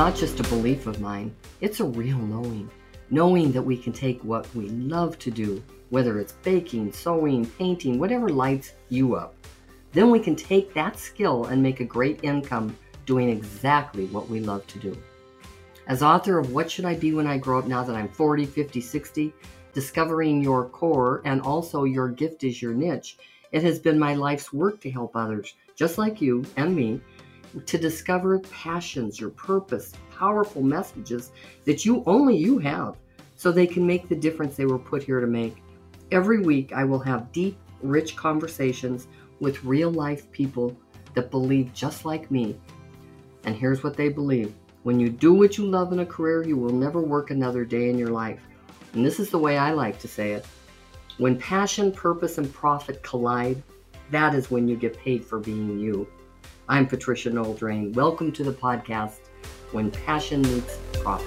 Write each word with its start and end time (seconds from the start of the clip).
not 0.00 0.16
just 0.16 0.40
a 0.40 0.44
belief 0.44 0.86
of 0.86 0.98
mine, 0.98 1.30
it's 1.60 1.80
a 1.80 1.84
real 1.84 2.16
knowing. 2.16 2.70
Knowing 3.10 3.52
that 3.52 3.60
we 3.60 3.76
can 3.76 3.92
take 3.92 4.18
what 4.24 4.48
we 4.54 4.70
love 4.70 5.18
to 5.18 5.30
do, 5.30 5.62
whether 5.90 6.18
it's 6.18 6.32
baking, 6.42 6.90
sewing, 6.90 7.44
painting, 7.44 7.98
whatever 7.98 8.30
lights 8.30 8.72
you 8.88 9.14
up. 9.14 9.34
Then 9.92 10.10
we 10.10 10.18
can 10.18 10.34
take 10.34 10.72
that 10.72 10.98
skill 10.98 11.44
and 11.44 11.62
make 11.62 11.80
a 11.80 11.84
great 11.84 12.20
income 12.22 12.74
doing 13.04 13.28
exactly 13.28 14.06
what 14.06 14.30
we 14.30 14.40
love 14.40 14.66
to 14.68 14.78
do. 14.78 14.96
As 15.86 16.02
author 16.02 16.38
of 16.38 16.50
What 16.54 16.70
Should 16.70 16.86
I 16.86 16.94
Be 16.94 17.12
When 17.12 17.26
I 17.26 17.36
Grow 17.36 17.58
Up 17.58 17.66
Now 17.66 17.84
That 17.84 17.94
I'm 17.94 18.08
40, 18.08 18.46
50, 18.46 18.80
60, 18.80 19.34
discovering 19.74 20.42
your 20.42 20.64
core 20.70 21.20
and 21.26 21.42
also 21.42 21.84
your 21.84 22.08
gift 22.08 22.42
is 22.42 22.62
your 22.62 22.72
niche, 22.72 23.18
it 23.52 23.62
has 23.64 23.78
been 23.78 23.98
my 23.98 24.14
life's 24.14 24.50
work 24.50 24.80
to 24.80 24.90
help 24.90 25.14
others, 25.14 25.56
just 25.76 25.98
like 25.98 26.22
you 26.22 26.42
and 26.56 26.74
me, 26.74 27.02
to 27.66 27.78
discover 27.78 28.38
passions, 28.38 29.18
your 29.18 29.30
purpose, 29.30 29.92
powerful 30.16 30.62
messages 30.62 31.32
that 31.64 31.84
you 31.84 32.02
only 32.06 32.36
you 32.36 32.58
have 32.58 32.96
so 33.36 33.50
they 33.50 33.66
can 33.66 33.86
make 33.86 34.08
the 34.08 34.14
difference 34.14 34.56
they 34.56 34.66
were 34.66 34.78
put 34.78 35.02
here 35.02 35.20
to 35.20 35.26
make. 35.26 35.62
Every 36.12 36.40
week 36.40 36.72
I 36.72 36.84
will 36.84 36.98
have 36.98 37.32
deep, 37.32 37.58
rich 37.82 38.16
conversations 38.16 39.08
with 39.40 39.64
real 39.64 39.90
life 39.90 40.30
people 40.30 40.76
that 41.14 41.30
believe 41.30 41.72
just 41.72 42.04
like 42.04 42.30
me. 42.30 42.56
And 43.44 43.56
here's 43.56 43.82
what 43.82 43.96
they 43.96 44.08
believe. 44.08 44.54
When 44.82 45.00
you 45.00 45.08
do 45.08 45.32
what 45.34 45.58
you 45.58 45.66
love 45.66 45.92
in 45.92 46.00
a 46.00 46.06
career, 46.06 46.42
you 46.46 46.56
will 46.56 46.72
never 46.72 47.00
work 47.00 47.30
another 47.30 47.64
day 47.64 47.90
in 47.90 47.98
your 47.98 48.10
life. 48.10 48.46
And 48.92 49.04
this 49.04 49.20
is 49.20 49.30
the 49.30 49.38
way 49.38 49.58
I 49.58 49.72
like 49.72 49.98
to 50.00 50.08
say 50.08 50.32
it. 50.32 50.46
When 51.18 51.38
passion, 51.38 51.92
purpose, 51.92 52.38
and 52.38 52.52
profit 52.52 53.02
collide, 53.02 53.62
that 54.10 54.34
is 54.34 54.50
when 54.50 54.68
you 54.68 54.76
get 54.76 54.98
paid 54.98 55.24
for 55.24 55.38
being 55.38 55.78
you. 55.78 56.08
I'm 56.68 56.86
Patricia 56.86 57.30
Noel 57.30 57.54
Drain. 57.54 57.92
Welcome 57.92 58.32
to 58.32 58.44
the 58.44 58.52
podcast, 58.52 59.18
When 59.72 59.90
Passion 59.90 60.42
Meets 60.42 60.78
Profit. 60.94 61.26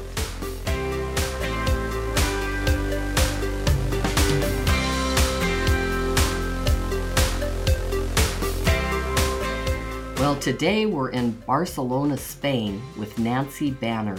Well, 10.20 10.38
today 10.38 10.86
we're 10.86 11.10
in 11.10 11.32
Barcelona, 11.46 12.16
Spain 12.16 12.82
with 12.98 13.20
Nancy 13.20 13.72
Banner. 13.72 14.18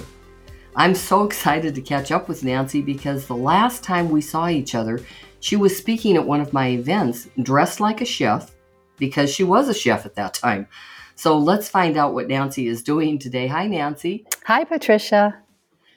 I'm 0.76 0.94
so 0.94 1.24
excited 1.24 1.74
to 1.74 1.80
catch 1.80 2.12
up 2.12 2.28
with 2.28 2.44
Nancy 2.44 2.82
because 2.82 3.26
the 3.26 3.34
last 3.34 3.82
time 3.82 4.10
we 4.10 4.20
saw 4.20 4.48
each 4.48 4.74
other, 4.74 5.00
she 5.40 5.56
was 5.56 5.76
speaking 5.76 6.16
at 6.16 6.26
one 6.26 6.40
of 6.40 6.52
my 6.52 6.68
events 6.68 7.28
dressed 7.42 7.80
like 7.80 8.00
a 8.00 8.04
chef 8.04 8.53
because 8.96 9.32
she 9.32 9.44
was 9.44 9.68
a 9.68 9.74
chef 9.74 10.06
at 10.06 10.14
that 10.16 10.34
time. 10.34 10.68
So 11.16 11.38
let's 11.38 11.68
find 11.68 11.96
out 11.96 12.14
what 12.14 12.28
Nancy 12.28 12.66
is 12.66 12.82
doing 12.82 13.18
today. 13.18 13.46
Hi, 13.46 13.66
Nancy. 13.66 14.26
Hi, 14.46 14.64
Patricia. 14.64 15.44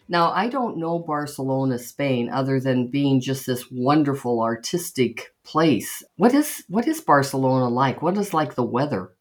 Now, 0.10 0.32
I 0.32 0.48
don't 0.48 0.78
know 0.78 1.00
Barcelona, 1.00 1.78
Spain, 1.80 2.30
other 2.30 2.60
than 2.60 2.88
being 2.88 3.20
just 3.20 3.46
this 3.46 3.70
wonderful 3.70 4.42
artistic 4.42 5.34
place. 5.44 6.04
What 6.16 6.34
is 6.34 6.64
what 6.70 6.88
is 6.88 7.02
Barcelona 7.02 7.68
like? 7.68 8.02
What 8.02 8.18
is 8.18 8.34
like 8.34 8.56
the 8.56 8.64
weather? 8.64 9.12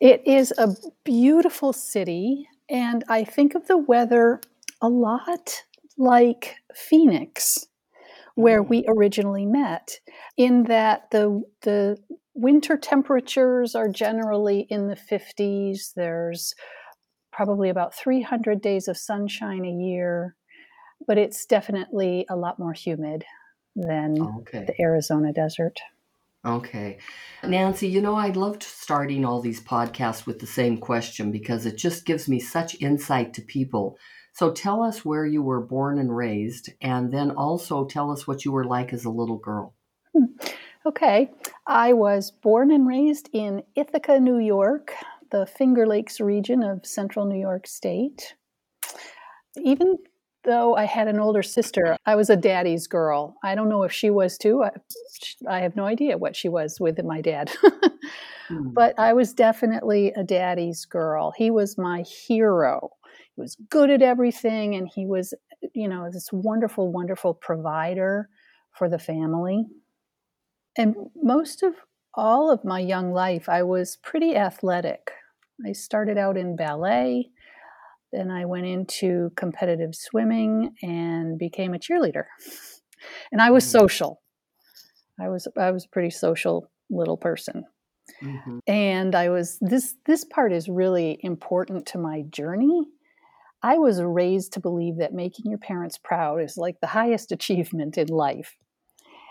It 0.00 0.26
is 0.26 0.52
a 0.58 0.74
beautiful 1.04 1.72
city, 1.72 2.48
and 2.68 3.04
I 3.08 3.22
think 3.22 3.54
of 3.54 3.68
the 3.68 3.78
weather 3.78 4.40
a 4.80 4.88
lot 4.88 5.62
like 5.96 6.56
Phoenix, 6.74 7.68
where 8.34 8.62
we 8.62 8.84
originally 8.88 9.46
met, 9.46 10.00
in 10.36 10.64
that 10.64 11.12
the 11.12 11.44
the 11.60 11.98
winter 12.34 12.76
temperatures 12.76 13.74
are 13.74 13.88
generally 13.88 14.66
in 14.70 14.88
the 14.88 14.96
50s. 14.96 15.92
There's 15.94 16.54
probably 17.32 17.70
about 17.70 17.94
300 17.94 18.60
days 18.60 18.88
of 18.88 18.96
sunshine 18.96 19.64
a 19.64 19.70
year, 19.70 20.36
but 21.06 21.18
it's 21.18 21.46
definitely 21.46 22.26
a 22.28 22.36
lot 22.36 22.58
more 22.58 22.72
humid 22.72 23.24
than 23.74 24.20
okay. 24.40 24.64
the 24.66 24.80
Arizona 24.80 25.32
desert. 25.32 25.78
Okay. 26.44 26.98
Nancy, 27.44 27.86
you 27.86 28.00
know, 28.00 28.16
I 28.16 28.30
loved 28.30 28.64
starting 28.64 29.24
all 29.24 29.40
these 29.40 29.62
podcasts 29.62 30.26
with 30.26 30.40
the 30.40 30.46
same 30.46 30.78
question 30.78 31.30
because 31.30 31.66
it 31.66 31.76
just 31.76 32.04
gives 32.04 32.28
me 32.28 32.40
such 32.40 32.80
insight 32.80 33.32
to 33.34 33.42
people. 33.42 33.96
So 34.34 34.50
tell 34.50 34.82
us 34.82 35.04
where 35.04 35.24
you 35.24 35.42
were 35.42 35.60
born 35.60 35.98
and 35.98 36.14
raised, 36.14 36.70
and 36.80 37.12
then 37.12 37.30
also 37.32 37.84
tell 37.84 38.10
us 38.10 38.26
what 38.26 38.44
you 38.44 38.50
were 38.50 38.64
like 38.64 38.92
as 38.92 39.04
a 39.04 39.10
little 39.10 39.36
girl. 39.36 39.74
Hmm. 40.16 40.24
Okay. 40.84 41.30
I 41.66 41.92
was 41.92 42.30
born 42.30 42.72
and 42.72 42.86
raised 42.86 43.28
in 43.32 43.62
Ithaca, 43.76 44.18
New 44.18 44.38
York, 44.38 44.92
the 45.30 45.46
Finger 45.46 45.86
Lakes 45.86 46.20
region 46.20 46.62
of 46.62 46.84
central 46.84 47.24
New 47.24 47.40
York 47.40 47.66
State. 47.66 48.34
Even 49.62 49.98
though 50.44 50.74
I 50.74 50.84
had 50.84 51.06
an 51.06 51.20
older 51.20 51.42
sister, 51.42 51.96
I 52.04 52.16
was 52.16 52.30
a 52.30 52.36
daddy's 52.36 52.86
girl. 52.86 53.36
I 53.44 53.54
don't 53.54 53.68
know 53.68 53.84
if 53.84 53.92
she 53.92 54.10
was 54.10 54.36
too. 54.36 54.64
I, 54.64 54.70
I 55.48 55.60
have 55.60 55.76
no 55.76 55.84
idea 55.84 56.18
what 56.18 56.34
she 56.34 56.48
was 56.48 56.80
with 56.80 57.02
my 57.04 57.20
dad. 57.20 57.50
hmm. 58.48 58.70
But 58.70 58.98
I 58.98 59.12
was 59.12 59.32
definitely 59.32 60.12
a 60.16 60.24
daddy's 60.24 60.84
girl. 60.84 61.32
He 61.36 61.50
was 61.50 61.78
my 61.78 62.02
hero. 62.02 62.90
He 63.34 63.40
was 63.40 63.56
good 63.70 63.88
at 63.88 64.02
everything, 64.02 64.74
and 64.74 64.88
he 64.92 65.06
was, 65.06 65.32
you 65.74 65.88
know, 65.88 66.10
this 66.10 66.30
wonderful, 66.32 66.90
wonderful 66.90 67.34
provider 67.34 68.28
for 68.72 68.88
the 68.88 68.98
family. 68.98 69.64
And 70.76 70.94
most 71.22 71.62
of 71.62 71.74
all 72.14 72.50
of 72.50 72.64
my 72.64 72.80
young 72.80 73.12
life, 73.12 73.48
I 73.48 73.62
was 73.62 73.96
pretty 74.02 74.36
athletic. 74.36 75.12
I 75.66 75.72
started 75.72 76.18
out 76.18 76.36
in 76.36 76.56
ballet, 76.56 77.30
then 78.12 78.30
I 78.30 78.44
went 78.44 78.66
into 78.66 79.32
competitive 79.36 79.94
swimming 79.94 80.74
and 80.82 81.38
became 81.38 81.74
a 81.74 81.78
cheerleader. 81.78 82.24
And 83.32 83.40
I 83.40 83.50
was 83.50 83.64
mm-hmm. 83.64 83.78
social. 83.78 84.22
I 85.20 85.28
was 85.28 85.48
I 85.58 85.70
was 85.70 85.84
a 85.84 85.88
pretty 85.88 86.10
social 86.10 86.70
little 86.90 87.16
person. 87.16 87.64
Mm-hmm. 88.22 88.58
And 88.66 89.14
I 89.14 89.30
was 89.30 89.58
this 89.60 89.96
this 90.06 90.24
part 90.24 90.52
is 90.52 90.68
really 90.68 91.18
important 91.22 91.86
to 91.86 91.98
my 91.98 92.22
journey. 92.30 92.86
I 93.62 93.78
was 93.78 94.02
raised 94.02 94.52
to 94.54 94.60
believe 94.60 94.96
that 94.98 95.14
making 95.14 95.48
your 95.48 95.58
parents 95.58 95.96
proud 95.96 96.42
is 96.42 96.56
like 96.56 96.80
the 96.80 96.88
highest 96.88 97.32
achievement 97.32 97.96
in 97.96 98.08
life. 98.08 98.56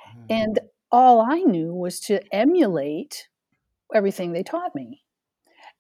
Mm-hmm. 0.10 0.26
And 0.30 0.60
all 0.92 1.22
I 1.22 1.40
knew 1.40 1.74
was 1.74 2.00
to 2.02 2.22
emulate 2.34 3.28
everything 3.94 4.32
they 4.32 4.44
taught 4.44 4.76
me 4.76 5.04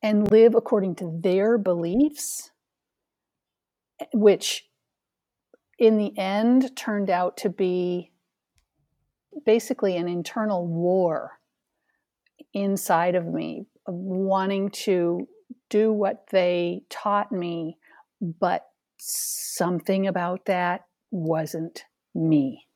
and 0.01 0.31
live 0.31 0.55
according 0.55 0.95
to 0.95 1.19
their 1.21 1.57
beliefs, 1.57 2.51
which 4.13 4.67
in 5.77 5.97
the 5.97 6.17
end 6.17 6.75
turned 6.75 7.09
out 7.09 7.37
to 7.37 7.49
be 7.49 8.11
basically 9.45 9.97
an 9.97 10.07
internal 10.07 10.65
war 10.67 11.39
inside 12.53 13.15
of 13.15 13.25
me 13.25 13.65
of 13.85 13.93
wanting 13.93 14.69
to 14.69 15.27
do 15.69 15.91
what 15.91 16.25
they 16.31 16.83
taught 16.89 17.31
me, 17.31 17.77
but 18.21 18.67
something 18.97 20.07
about 20.07 20.45
that 20.45 20.85
wasn't 21.09 21.85
me. 22.13 22.67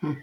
Hmm. 0.00 0.14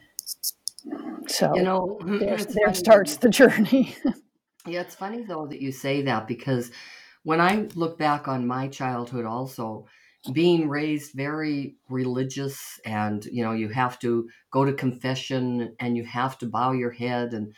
So, 1.28 1.56
you 1.56 1.64
know, 1.64 2.00
there, 2.06 2.38
there 2.38 2.74
starts 2.74 3.18
the 3.18 3.30
journey. 3.30 3.96
yeah, 4.68 4.82
it's 4.82 4.96
funny 4.96 5.24
though 5.24 5.48
that 5.48 5.62
you 5.62 5.72
say 5.72 6.02
that 6.04 6.28
because 6.28 6.72
when 7.24 7.40
I 7.40 7.68
look 7.76 7.98
back 7.98 8.28
on 8.28 8.48
my 8.48 8.68
childhood, 8.68 9.26
also 9.26 9.86
being 10.32 10.70
raised 10.70 11.14
very 11.14 11.76
religious, 11.90 12.80
and 12.86 13.26
you 13.26 13.44
know, 13.44 13.52
you 13.52 13.70
have 13.70 14.00
to 14.00 14.30
go 14.52 14.66
to 14.66 14.74
confession 14.74 15.76
and 15.80 15.97
you 15.97 16.06
have 16.06 16.38
to 16.40 16.46
bow 16.46 16.72
your 16.72 16.91
head 16.91 17.34
and 17.34 17.53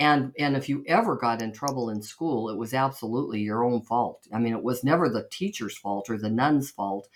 and 0.00 0.32
and 0.38 0.56
if 0.56 0.68
you 0.68 0.82
ever 0.88 1.14
got 1.14 1.42
in 1.42 1.52
trouble 1.52 1.90
in 1.90 2.02
school 2.02 2.48
it 2.48 2.56
was 2.56 2.74
absolutely 2.74 3.40
your 3.40 3.62
own 3.62 3.82
fault 3.82 4.26
i 4.32 4.38
mean 4.38 4.54
it 4.54 4.62
was 4.62 4.82
never 4.82 5.08
the 5.08 5.28
teacher's 5.30 5.76
fault 5.76 6.08
or 6.08 6.18
the 6.18 6.30
nun's 6.30 6.70
fault 6.70 7.06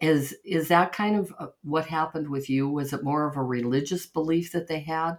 is 0.00 0.34
is 0.44 0.68
that 0.68 0.92
kind 0.92 1.16
of 1.16 1.32
uh, 1.38 1.48
what 1.62 1.86
happened 1.86 2.28
with 2.28 2.48
you? 2.48 2.68
Was 2.68 2.92
it 2.92 3.04
more 3.04 3.26
of 3.26 3.36
a 3.36 3.42
religious 3.42 4.06
belief 4.06 4.52
that 4.52 4.68
they 4.68 4.80
had? 4.80 5.18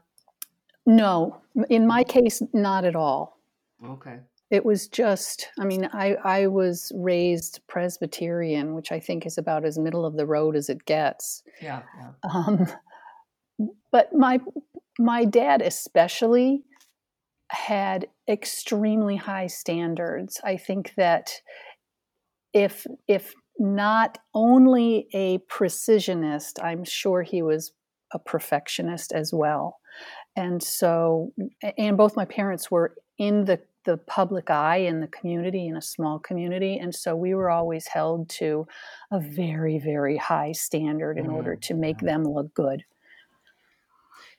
No, 0.86 1.42
in 1.69 1.86
my 1.86 2.04
case, 2.04 2.42
not 2.54 2.86
at 2.86 2.95
all. 2.95 3.38
Okay. 3.86 4.19
It 4.50 4.66
was 4.66 4.88
just, 4.89 5.48
I 5.57 5.63
mean, 5.63 5.88
I, 5.94 6.16
I 6.16 6.48
was 6.48 6.92
raised 6.94 7.62
Presbyterian, 7.68 8.75
which 8.75 8.92
I 8.92 9.00
think 9.00 9.25
is 9.25 9.38
about 9.38 9.63
as 9.63 9.80
middle 9.80 10.06
of 10.06 10.18
the 10.18 10.25
road 10.25 10.57
as 10.57 10.69
it 10.69 10.86
gets. 10.86 11.44
Yeah. 11.62 11.84
yeah. 11.98 12.12
Um, 12.34 12.68
but 13.92 14.13
my 14.13 14.39
my 15.00 15.24
dad 15.25 15.62
especially 15.62 16.63
had 17.50 18.07
extremely 18.27 19.16
high 19.16 19.48
standards. 19.48 20.42
I 20.44 20.57
think 20.57 20.94
that 20.95 21.42
if 22.54 22.86
if 23.07 23.34
not 23.62 24.18
only 24.34 25.08
a 25.13 25.38
precisionist, 25.40 26.62
I'm 26.63 26.84
sure 26.84 27.22
he 27.22 27.44
was 27.44 27.74
a 28.12 28.18
perfectionist 28.18 29.13
as 29.13 29.31
well. 29.31 29.78
And 30.36 30.63
so, 30.63 31.31
and 31.78 31.96
both 31.96 32.16
my 32.16 32.25
parents 32.25 32.72
were 32.72 32.96
in 33.18 33.46
the 33.46 33.62
the 33.84 33.98
public 33.98 34.52
eye 34.52 34.78
in 34.78 35.00
the 35.00 35.08
community 35.08 35.68
in 35.68 35.75
a 35.75 35.81
small 35.81 36.19
community 36.19 36.78
and 36.78 36.94
so 36.94 37.16
we 37.16 37.34
were 37.34 37.50
always 37.50 37.88
held 37.88 38.30
to 38.30 38.68
a 39.10 39.19
very 39.19 39.80
very 39.80 40.18
high 40.18 40.52
standard 40.52 41.18
in 41.18 41.25
mm-hmm. 41.25 41.34
order 41.34 41.56
to 41.56 41.74
make 41.74 41.98
them 41.98 42.24
look 42.24 42.54
good 42.54 42.84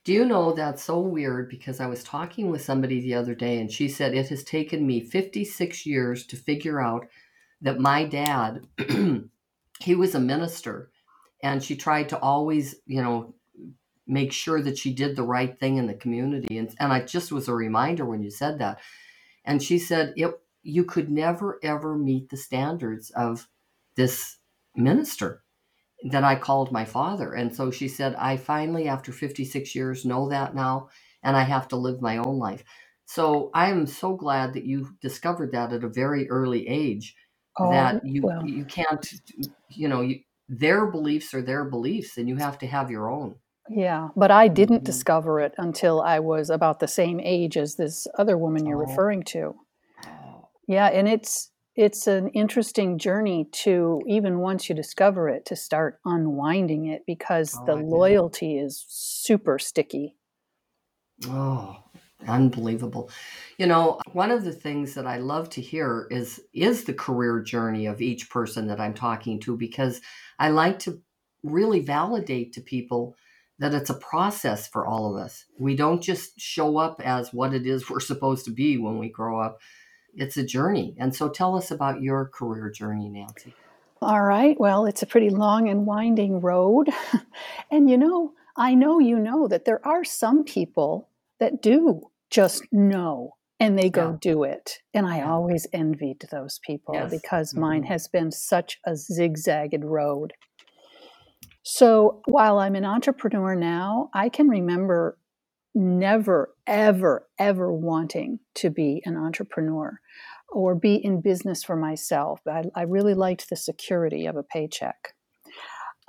do 0.05 0.13
you 0.13 0.25
know 0.25 0.53
that's 0.53 0.85
so 0.85 1.01
weird 1.01 1.49
because 1.49 1.81
I 1.81 1.87
was 1.87 2.05
talking 2.05 2.51
with 2.53 2.63
somebody 2.63 3.01
the 3.01 3.15
other 3.15 3.35
day 3.35 3.61
and 3.61 3.69
she 3.69 3.89
said 3.89 4.15
it 4.15 4.29
has 4.29 4.45
taken 4.45 4.87
me 4.87 5.01
56 5.01 5.87
years 5.87 6.25
to 6.27 6.37
figure 6.37 6.81
out 6.81 7.09
that 7.63 7.81
my 7.81 8.05
dad 8.05 8.67
he 9.81 9.97
was 9.97 10.15
a 10.15 10.21
minister 10.21 10.91
and 11.43 11.63
she 11.65 11.77
tried 11.77 12.11
to 12.11 12.19
always, 12.21 12.77
you 12.87 13.03
know, 13.03 13.35
make 14.07 14.33
sure 14.33 14.63
that 14.63 14.79
she 14.79 14.95
did 14.95 15.17
the 15.17 15.25
right 15.25 15.59
thing 15.61 15.79
in 15.79 15.87
the 15.87 15.95
community 15.95 16.59
and 16.59 16.75
and 16.81 16.93
I 16.93 17.03
just 17.03 17.33
was 17.33 17.49
a 17.49 17.55
reminder 17.55 18.07
when 18.07 18.23
you 18.23 18.31
said 18.31 18.61
that. 18.61 18.81
And 19.45 19.63
she 19.63 19.79
said 19.79 20.15
it 20.17 20.35
you 20.63 20.85
could 20.85 21.11
never 21.11 21.59
ever 21.65 21.97
meet 21.99 22.31
the 22.31 22.39
standards 22.39 23.11
of 23.11 23.49
this 23.97 24.39
minister 24.77 25.39
that 26.05 26.25
I 26.25 26.37
called 26.37 26.73
my 26.73 26.85
father. 26.87 27.35
And 27.35 27.55
so 27.55 27.71
she 27.71 27.89
said, 27.89 28.15
I 28.17 28.39
finally, 28.39 28.89
after 28.89 29.13
56 29.13 29.75
years, 29.75 30.05
know 30.07 30.29
that 30.31 30.55
now, 30.55 30.91
and 31.23 31.37
I 31.37 31.43
have 31.43 31.69
to 31.69 31.77
live 31.77 32.03
my 32.03 32.19
own 32.19 32.39
life. 32.39 32.65
So 33.07 33.51
I 33.55 33.71
am 33.71 33.87
so 33.87 34.17
glad 34.17 34.55
that 34.55 34.65
you 34.65 34.91
discovered 35.03 35.53
that 35.53 35.73
at 35.75 35.85
a 35.85 35.89
very 35.89 36.31
early 36.31 36.69
age. 36.69 37.17
Oh, 37.59 37.71
that 37.71 38.05
you 38.05 38.23
well. 38.23 38.47
you 38.47 38.65
can't, 38.65 39.07
you 39.69 39.89
know, 39.89 40.01
you, 40.01 40.21
their 40.49 40.87
beliefs 40.87 41.35
are 41.35 41.43
their 41.43 41.65
beliefs, 41.65 42.17
and 42.17 42.29
you 42.29 42.37
have 42.37 42.59
to 42.59 42.67
have 42.67 42.91
your 42.91 43.11
own. 43.11 43.37
Yeah, 43.69 44.09
but 44.17 44.31
I 44.31 44.49
didn't 44.49 44.79
mm-hmm. 44.79 44.85
discover 44.85 45.41
it 45.41 45.55
until 45.59 46.01
I 46.01 46.19
was 46.19 46.51
about 46.51 46.81
the 46.81 46.89
same 46.89 47.21
age 47.21 47.57
as 47.57 47.77
this 47.77 48.07
other 48.19 48.37
woman 48.39 48.67
you're 48.67 48.83
oh. 48.83 48.89
referring 48.89 49.23
to. 49.25 49.55
Oh. 50.07 50.49
Yeah, 50.67 50.87
and 50.87 51.09
it's 51.09 51.53
it's 51.75 52.07
an 52.07 52.29
interesting 52.29 52.99
journey 52.99 53.49
to 53.51 54.01
even 54.07 54.41
once 54.41 54.69
you 54.69 54.75
discover 54.75 55.29
it 55.29 55.47
to 55.47 55.57
start 55.57 56.01
unwinding 56.05 56.87
it 56.87 57.03
because 57.07 57.57
oh, 57.59 57.65
the 57.65 57.77
loyalty 57.77 58.59
is 58.59 58.85
super 58.89 59.59
sticky 59.59 60.17
oh 61.29 61.77
unbelievable 62.29 63.11
you 63.59 63.67
know 63.67 63.99
one 64.13 64.31
of 64.31 64.45
the 64.45 64.53
things 64.53 64.95
that 64.95 65.07
i 65.07 65.19
love 65.19 65.49
to 65.49 65.61
hear 65.61 66.07
is 66.11 66.41
is 66.53 66.85
the 66.85 66.95
career 66.95 67.41
journey 67.41 67.87
of 67.87 68.01
each 68.01 68.31
person 68.31 68.67
that 68.67 68.81
i'm 68.81 68.95
talking 68.95 69.41
to 69.41 69.57
because 69.57 70.01
i 70.39 70.49
like 70.49 70.79
to 70.79 71.01
really 71.43 71.81
validate 71.81 72.53
to 72.53 72.61
people 72.61 73.17
that 73.59 73.75
it's 73.75 73.91
a 73.91 73.95
process 73.95 74.69
for 74.69 74.87
all 74.87 75.15
of 75.15 75.23
us 75.23 75.45
we 75.59 75.75
don't 75.75 76.03
just 76.03 76.39
show 76.41 76.79
up 76.79 77.01
as 77.05 77.33
what 77.33 77.55
it 77.55 77.67
is 77.67 77.89
we're 77.89 78.01
supposed 78.01 78.45
to 78.45 78.51
be 78.51 78.79
when 78.79 78.99
we 78.99 79.09
grow 79.09 79.41
up 79.41 79.59
it's 80.15 80.37
a 80.37 80.45
journey. 80.45 80.95
And 80.99 81.15
so 81.15 81.29
tell 81.29 81.57
us 81.57 81.71
about 81.71 82.03
your 82.03 82.27
career 82.27 82.71
journey, 82.71 83.09
Nancy. 83.09 83.55
All 84.01 84.23
right. 84.23 84.59
Well, 84.59 84.87
it's 84.87 85.03
a 85.03 85.07
pretty 85.07 85.31
long 85.31 85.69
and 85.69 85.87
winding 85.87 86.41
road. 86.41 86.91
and 87.71 87.89
you 87.89 87.97
know, 87.97 88.33
I 88.57 88.75
know 88.75 88.99
you 88.99 89.19
know 89.19 89.49
that 89.49 89.65
there 89.65 89.87
are 89.87 90.05
some 90.05 90.45
people 90.45 91.09
that 91.39 91.63
do 91.63 92.03
just 92.33 92.65
know 92.73 93.35
and 93.61 93.79
they 93.79 93.91
go 93.91 94.11
yeah. 94.11 94.17
do 94.21 94.43
it. 94.43 94.79
And 94.93 95.07
I 95.07 95.23
always 95.23 95.69
envied 95.73 96.27
those 96.33 96.59
people 96.67 96.95
yes. 96.95 97.11
because 97.11 97.53
mm-hmm. 97.53 97.61
mine 97.61 97.83
has 97.85 98.09
been 98.09 98.33
such 98.33 98.79
a 98.85 98.97
zigzagged 98.97 99.85
road. 99.85 100.33
So 101.63 102.23
while 102.27 102.59
I'm 102.59 102.75
an 102.75 102.85
entrepreneur 102.85 103.55
now, 103.55 104.11
I 104.13 104.31
can 104.31 104.49
remember 104.49 105.17
never, 105.75 106.55
ever, 106.67 107.29
ever 107.39 107.73
wanting 107.73 108.41
to 108.57 108.69
be 108.69 109.01
an 109.05 109.17
entrepreneur 109.17 110.01
or 110.51 110.75
be 110.75 110.97
in 110.97 111.21
business 111.21 111.63
for 111.63 111.77
myself. 111.77 112.41
I, 112.49 112.65
I 112.75 112.83
really 112.83 113.15
liked 113.15 113.49
the 113.49 113.57
security 113.57 114.27
of 114.27 114.37
a 114.37 114.43
paycheck. 114.43 115.15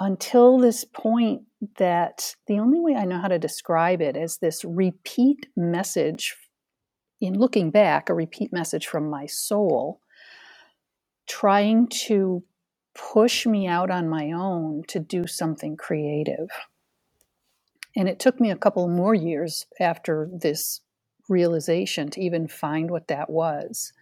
Until 0.04 0.58
this 0.58 0.84
point, 0.84 1.44
that 1.78 2.36
the 2.48 2.60
only 2.60 2.82
way 2.82 2.94
I 2.94 3.06
know 3.06 3.20
how 3.20 3.30
to 3.30 3.40
describe 3.40 4.02
it 4.02 4.18
is 4.18 4.36
this 4.38 4.66
repeat 4.66 5.48
message, 5.56 6.36
in 7.22 7.40
looking 7.40 7.72
back, 7.72 8.10
a 8.10 8.14
repeat 8.14 8.52
message 8.52 8.86
from 8.86 9.10
my 9.10 9.28
soul, 9.28 10.02
trying 11.26 11.88
to 11.88 12.44
push 12.94 13.46
me 13.46 13.66
out 13.66 13.90
on 13.90 14.10
my 14.10 14.34
own 14.34 14.84
to 14.90 15.00
do 15.00 15.26
something 15.26 15.78
creative. 15.78 16.50
And 17.96 18.10
it 18.10 18.20
took 18.20 18.42
me 18.42 18.52
a 18.52 18.58
couple 18.58 18.90
more 18.90 19.16
years 19.16 19.68
after 19.80 20.30
this 20.34 20.82
realization 21.30 22.10
to 22.10 22.22
even 22.22 22.50
find 22.50 22.92
what 22.92 23.08
that 23.08 23.30
was. 23.30 23.94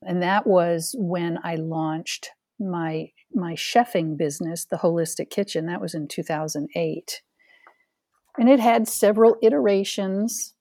And 0.00 0.22
that 0.22 0.46
was 0.46 0.94
when 0.96 1.40
I 1.42 1.56
launched 1.56 2.30
my 2.58 3.10
my 3.34 3.54
chefing 3.54 4.16
business, 4.16 4.64
the 4.64 4.76
Holistic 4.76 5.30
Kitchen. 5.30 5.66
That 5.66 5.80
was 5.80 5.94
in 5.94 6.08
2008. 6.08 7.22
And 8.38 8.48
it 8.48 8.60
had 8.60 8.88
several 8.88 9.36
iterations 9.42 10.54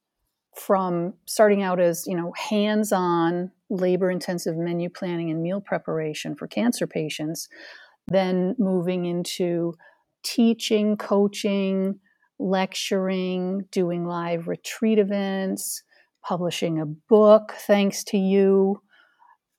from 0.55 1.13
starting 1.25 1.63
out 1.63 1.79
as, 1.79 2.05
you 2.05 2.15
know, 2.15 2.31
hands-on 2.37 3.51
labor-intensive 3.69 4.55
menu 4.55 4.89
planning 4.89 5.31
and 5.31 5.41
meal 5.41 5.59
preparation 5.59 6.35
for 6.35 6.47
cancer 6.47 6.85
patients, 6.85 7.49
then 8.07 8.55
moving 8.59 9.05
into 9.05 9.73
teaching, 10.23 10.95
coaching, 10.95 11.99
lecturing, 12.37 13.65
doing 13.71 14.05
live 14.05 14.47
retreat 14.47 14.99
events, 14.99 15.81
publishing 16.21 16.79
a 16.79 16.85
book, 16.85 17.53
thanks 17.65 18.03
to 18.03 18.17
you. 18.17 18.79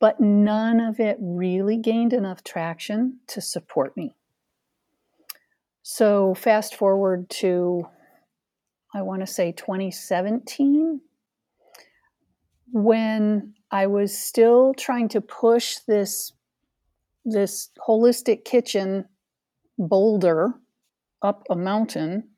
But 0.05 0.21
none 0.21 0.81
of 0.81 1.01
it 1.01 1.17
really 1.19 1.79
gained 1.79 2.13
enough 2.13 2.45
traction 2.45 3.21
to 3.29 3.41
support 3.41 3.97
me. 3.97 4.15
So, 5.83 6.35
fast 6.35 6.75
forward 6.75 7.31
to, 7.41 7.89
I 8.95 9.01
want 9.01 9.23
to 9.23 9.27
say 9.27 9.53
2017, 9.53 11.01
when 12.71 13.55
I 13.71 13.87
was 13.87 14.19
still 14.19 14.75
trying 14.75 15.09
to 15.09 15.23
push 15.23 15.77
this, 15.89 16.35
this 17.25 17.71
holistic 17.89 18.45
kitchen 18.45 19.07
boulder 19.79 20.53
up 21.23 21.45
a 21.49 21.57
mountain 21.57 22.29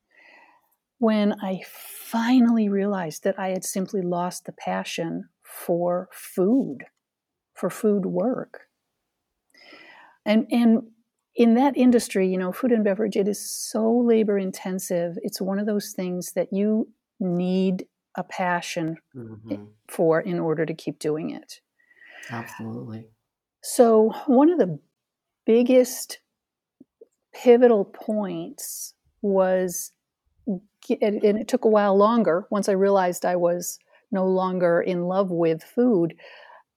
when 0.98 1.32
I 1.42 1.62
finally 1.66 2.68
realized 2.68 3.24
that 3.24 3.40
I 3.40 3.48
had 3.48 3.64
simply 3.64 4.02
lost 4.02 4.44
the 4.44 4.52
passion 4.52 5.30
for 5.42 6.08
food, 6.12 6.84
for 7.56 7.70
food 7.70 8.06
work. 8.06 8.68
And, 10.24 10.46
and 10.50 10.82
in 11.34 11.54
that 11.54 11.76
industry, 11.76 12.28
you 12.28 12.38
know, 12.38 12.52
food 12.52 12.72
and 12.72 12.84
beverage, 12.84 13.16
it 13.16 13.28
is 13.28 13.40
so 13.40 13.90
labor 13.90 14.38
intensive. 14.38 15.16
It's 15.22 15.40
one 15.40 15.58
of 15.58 15.66
those 15.66 15.92
things 15.92 16.32
that 16.32 16.52
you 16.52 16.88
need 17.18 17.86
a 18.16 18.24
passion 18.24 18.96
mm-hmm. 19.14 19.64
for 19.88 20.20
in 20.20 20.38
order 20.38 20.64
to 20.66 20.74
keep 20.74 20.98
doing 20.98 21.30
it. 21.30 21.60
Absolutely. 22.30 23.06
So, 23.62 24.12
one 24.26 24.50
of 24.50 24.58
the 24.58 24.78
biggest 25.44 26.18
pivotal 27.34 27.84
points 27.84 28.94
was 29.22 29.92
and 30.46 31.24
it 31.24 31.48
took 31.48 31.64
a 31.64 31.68
while 31.68 31.96
longer 31.96 32.46
once 32.50 32.68
I 32.68 32.72
realized 32.72 33.24
I 33.24 33.36
was 33.36 33.78
no 34.12 34.26
longer 34.26 34.80
in 34.80 35.04
love 35.04 35.30
with 35.30 35.62
food. 35.62 36.14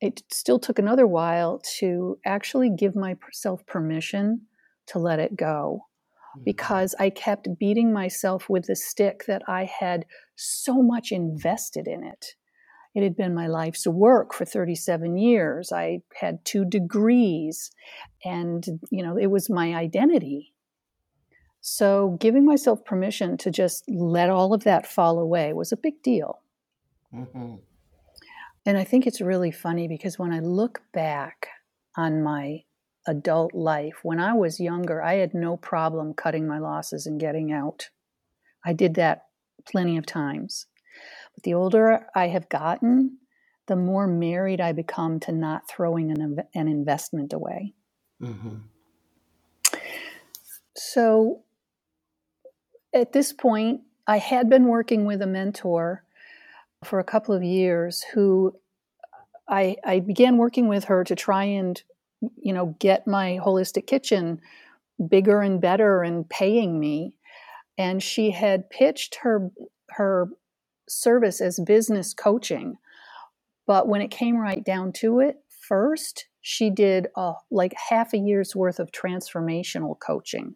It 0.02 0.24
still 0.32 0.60
took 0.60 0.80
another 0.80 1.06
while 1.06 1.62
to 1.80 2.18
actually 2.26 2.70
give 2.70 2.96
myself 2.96 3.66
permission 3.66 4.42
to 4.88 5.00
let 5.00 5.20
it 5.20 5.36
go 5.36 5.86
mm-hmm. 6.36 6.44
because 6.46 6.96
I 7.00 7.10
kept 7.10 7.60
beating 7.60 7.92
myself 7.92 8.50
with 8.50 8.68
the 8.68 8.76
stick 8.76 9.26
that 9.28 9.42
I 9.48 9.66
had 9.66 10.06
so 10.36 10.82
much 10.82 11.12
invested 11.12 11.88
in 11.88 12.04
it. 12.04 12.36
It 12.96 13.04
had 13.04 13.16
been 13.16 13.36
my 13.36 13.48
life's 13.48 13.86
work 13.86 14.34
for 14.34 14.46
37 14.46 15.18
years. 15.18 15.72
I 15.72 16.02
had 16.20 16.44
two 16.44 16.66
degrees 16.66 17.72
and 18.26 18.66
you 18.90 19.04
know, 19.04 19.18
it 19.18 19.28
was 19.28 19.50
my 19.50 19.76
identity. 19.76 20.54
So, 21.62 22.18
giving 22.22 22.46
myself 22.46 22.86
permission 22.86 23.38
to 23.40 23.52
just 23.52 23.84
let 23.90 24.30
all 24.30 24.54
of 24.54 24.64
that 24.64 24.88
fall 24.88 25.20
away 25.20 25.52
was 25.52 25.72
a 25.72 25.78
big 25.78 26.02
deal. 26.02 26.40
Mm-hmm. 27.14 27.56
And 28.66 28.78
I 28.78 28.84
think 28.84 29.08
it's 29.08 29.22
really 29.22 29.52
funny 29.52 29.88
because 29.88 30.20
when 30.20 30.34
I 30.34 30.40
look 30.40 30.82
back 30.94 31.48
on 31.96 32.22
my 32.22 32.64
adult 33.08 33.54
life, 33.54 34.00
when 34.04 34.20
I 34.20 34.34
was 34.34 34.60
younger, 34.60 35.02
I 35.02 35.16
had 35.16 35.34
no 35.34 35.58
problem 35.58 36.14
cutting 36.14 36.48
my 36.48 36.60
losses 36.60 37.06
and 37.06 37.20
getting 37.20 37.52
out. 37.52 37.90
I 38.66 38.74
did 38.74 38.96
that 38.96 39.26
plenty 39.66 39.98
of 39.98 40.06
times. 40.06 40.68
But 41.34 41.44
the 41.44 41.54
older 41.54 42.08
I 42.16 42.28
have 42.28 42.50
gotten, 42.50 43.18
the 43.68 43.76
more 43.76 44.08
married 44.08 44.60
I 44.60 44.74
become 44.74 45.20
to 45.22 45.32
not 45.32 45.70
throwing 45.70 46.12
an, 46.12 46.40
an 46.54 46.68
investment 46.68 47.34
away. 47.34 47.74
Mm-hmm. 48.22 48.58
So 50.76 51.44
at 52.94 53.14
this 53.14 53.32
point, 53.32 53.82
I 54.08 54.18
had 54.18 54.50
been 54.50 54.66
working 54.66 55.06
with 55.06 55.22
a 55.22 55.28
mentor 55.28 56.04
for 56.84 57.00
a 57.00 57.04
couple 57.04 57.36
of 57.36 57.44
years 57.44 58.04
who 58.14 58.56
I, 59.48 59.78
I 59.84 60.00
began 60.00 60.38
working 60.38 60.68
with 60.68 60.86
her 60.86 61.04
to 61.04 61.16
try 61.16 61.44
and, 61.44 61.82
you 62.38 62.54
know, 62.54 62.76
get 62.80 63.08
my 63.08 63.40
holistic 63.44 63.88
kitchen 63.88 64.40
bigger 65.10 65.42
and 65.42 65.62
better 65.62 66.04
and 66.04 66.30
paying 66.30 66.80
me. 66.80 67.16
And 67.78 68.04
she 68.04 68.32
had 68.32 68.70
pitched 68.70 69.16
her 69.22 69.50
her 69.92 70.30
service 70.88 71.42
as 71.42 71.60
business 71.60 72.14
coaching. 72.14 72.78
But 73.66 73.88
when 73.88 74.02
it 74.02 74.12
came 74.12 74.38
right 74.38 74.64
down 74.64 74.92
to 74.94 75.20
it, 75.20 75.38
first 75.68 76.28
she 76.42 76.70
did 76.70 77.08
a, 77.16 77.34
like 77.52 77.74
half 77.90 78.14
a 78.14 78.18
year's 78.18 78.56
worth 78.56 78.80
of 78.80 78.92
transformational 78.92 79.98
coaching. 80.00 80.56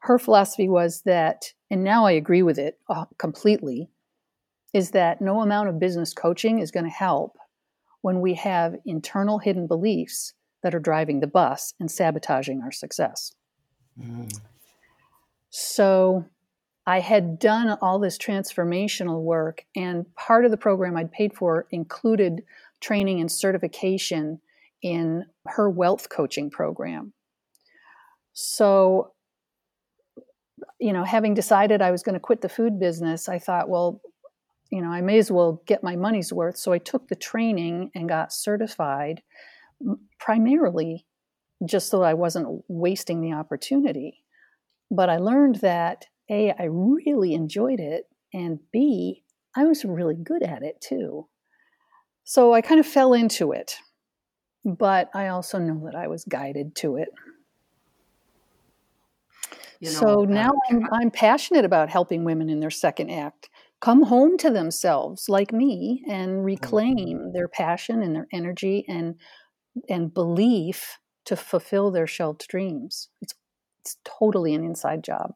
Her 0.00 0.18
philosophy 0.18 0.68
was 0.68 1.02
that, 1.06 1.52
and 1.70 1.82
now 1.82 2.04
I 2.04 2.12
agree 2.12 2.42
with 2.42 2.58
it 2.58 2.78
uh, 2.88 3.06
completely, 3.18 3.88
is 4.74 4.90
that 4.90 5.22
no 5.22 5.40
amount 5.40 5.68
of 5.70 5.78
business 5.78 6.12
coaching 6.12 6.58
is 6.58 6.70
going 6.70 6.84
to 6.84 6.90
help 6.90 7.38
when 8.02 8.20
we 8.20 8.34
have 8.34 8.74
internal 8.84 9.38
hidden 9.38 9.66
beliefs 9.66 10.34
that 10.62 10.74
are 10.74 10.80
driving 10.80 11.20
the 11.20 11.26
bus 11.26 11.72
and 11.80 11.90
sabotaging 11.90 12.60
our 12.60 12.72
success. 12.72 13.32
Mm. 13.98 14.36
So 15.48 16.24
I 16.86 17.00
had 17.00 17.38
done 17.38 17.78
all 17.80 17.98
this 17.98 18.18
transformational 18.18 19.22
work, 19.22 19.64
and 19.74 20.04
part 20.16 20.44
of 20.44 20.50
the 20.50 20.56
program 20.56 20.96
I'd 20.96 21.12
paid 21.12 21.34
for 21.34 21.66
included 21.70 22.42
training 22.80 23.20
and 23.20 23.30
certification 23.30 24.40
in 24.82 25.24
her 25.46 25.70
wealth 25.70 26.08
coaching 26.10 26.50
program. 26.50 27.12
So, 28.34 29.12
you 30.78 30.92
know, 30.92 31.04
having 31.04 31.32
decided 31.32 31.80
I 31.80 31.90
was 31.90 32.02
going 32.02 32.14
to 32.14 32.20
quit 32.20 32.42
the 32.42 32.48
food 32.48 32.78
business, 32.78 33.28
I 33.28 33.38
thought, 33.38 33.68
well, 33.68 34.02
you 34.74 34.82
know, 34.82 34.90
I 34.90 35.02
may 35.02 35.18
as 35.18 35.30
well 35.30 35.62
get 35.66 35.84
my 35.84 35.94
money's 35.94 36.32
worth. 36.32 36.56
So 36.56 36.72
I 36.72 36.78
took 36.78 37.06
the 37.06 37.14
training 37.14 37.92
and 37.94 38.08
got 38.08 38.32
certified 38.32 39.22
primarily 40.18 41.06
just 41.64 41.88
so 41.88 42.02
I 42.02 42.14
wasn't 42.14 42.64
wasting 42.66 43.20
the 43.20 43.34
opportunity. 43.34 44.24
But 44.90 45.10
I 45.10 45.18
learned 45.18 45.56
that 45.56 46.06
A, 46.28 46.50
I 46.58 46.64
really 46.64 47.34
enjoyed 47.34 47.78
it, 47.78 48.08
and 48.32 48.58
B, 48.72 49.22
I 49.56 49.64
was 49.64 49.84
really 49.84 50.16
good 50.16 50.42
at 50.42 50.64
it 50.64 50.80
too. 50.80 51.28
So 52.24 52.52
I 52.52 52.60
kind 52.60 52.80
of 52.80 52.86
fell 52.86 53.12
into 53.12 53.52
it, 53.52 53.76
but 54.64 55.08
I 55.14 55.28
also 55.28 55.60
know 55.60 55.84
that 55.84 55.94
I 55.94 56.08
was 56.08 56.24
guided 56.24 56.74
to 56.76 56.96
it. 56.96 57.10
You 59.78 59.92
know, 59.92 60.00
so 60.00 60.22
uh, 60.22 60.26
now 60.26 60.50
I'm, 60.68 60.88
I'm 60.92 61.10
passionate 61.12 61.64
about 61.64 61.90
helping 61.90 62.24
women 62.24 62.50
in 62.50 62.58
their 62.58 62.70
second 62.70 63.10
act 63.10 63.50
come 63.80 64.04
home 64.04 64.38
to 64.38 64.50
themselves 64.50 65.28
like 65.28 65.52
me 65.52 66.02
and 66.08 66.32
mm-hmm. 66.32 66.44
reclaim 66.44 67.32
their 67.32 67.48
passion 67.48 68.02
and 68.02 68.14
their 68.14 68.28
energy 68.32 68.84
and 68.88 69.16
and 69.88 70.14
belief 70.14 70.98
to 71.24 71.36
fulfill 71.36 71.90
their 71.90 72.06
shelved 72.06 72.46
dreams. 72.48 73.08
It's 73.20 73.34
it's 73.84 73.98
totally 74.04 74.54
an 74.54 74.64
inside 74.64 75.04
job. 75.04 75.34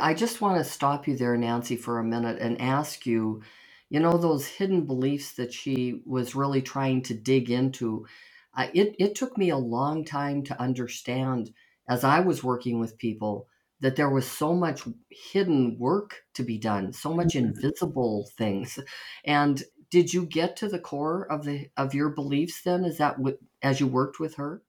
I 0.00 0.12
just 0.12 0.40
want 0.40 0.58
to 0.58 0.70
stop 0.70 1.08
you 1.08 1.16
there, 1.16 1.36
Nancy, 1.36 1.74
for 1.74 1.98
a 1.98 2.04
minute 2.04 2.38
and 2.38 2.60
ask 2.60 3.06
you, 3.06 3.42
you 3.88 3.98
know, 3.98 4.18
those 4.18 4.46
hidden 4.46 4.84
beliefs 4.84 5.32
that 5.32 5.52
she 5.52 6.02
was 6.04 6.34
really 6.34 6.60
trying 6.60 7.02
to 7.04 7.14
dig 7.14 7.50
into. 7.50 8.06
Uh, 8.54 8.68
it, 8.74 8.94
it 8.98 9.14
took 9.14 9.38
me 9.38 9.48
a 9.48 9.56
long 9.56 10.04
time 10.04 10.44
to 10.44 10.60
understand 10.60 11.50
as 11.88 12.04
I 12.04 12.20
was 12.20 12.44
working 12.44 12.78
with 12.78 12.98
people 12.98 13.48
that 13.80 13.96
there 13.96 14.10
was 14.10 14.30
so 14.30 14.54
much 14.54 14.82
hidden 15.10 15.76
work 15.78 16.22
to 16.34 16.42
be 16.42 16.58
done, 16.58 16.92
so 16.92 17.12
much 17.14 17.34
mm-hmm. 17.34 17.46
invisible 17.46 18.30
things. 18.36 18.78
And 19.24 19.62
did 19.90 20.14
you 20.14 20.26
get 20.26 20.56
to 20.56 20.68
the 20.68 20.78
core 20.78 21.30
of 21.30 21.44
the 21.44 21.68
of 21.76 21.94
your 21.94 22.10
beliefs 22.10 22.62
then? 22.62 22.84
Is 22.84 22.98
that 22.98 23.18
what 23.18 23.38
as 23.62 23.80
you 23.80 23.86
worked 23.86 24.20
with 24.20 24.36
her? 24.36 24.62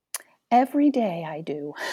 Every 0.50 0.90
day 0.90 1.26
I 1.26 1.42
do. 1.42 1.74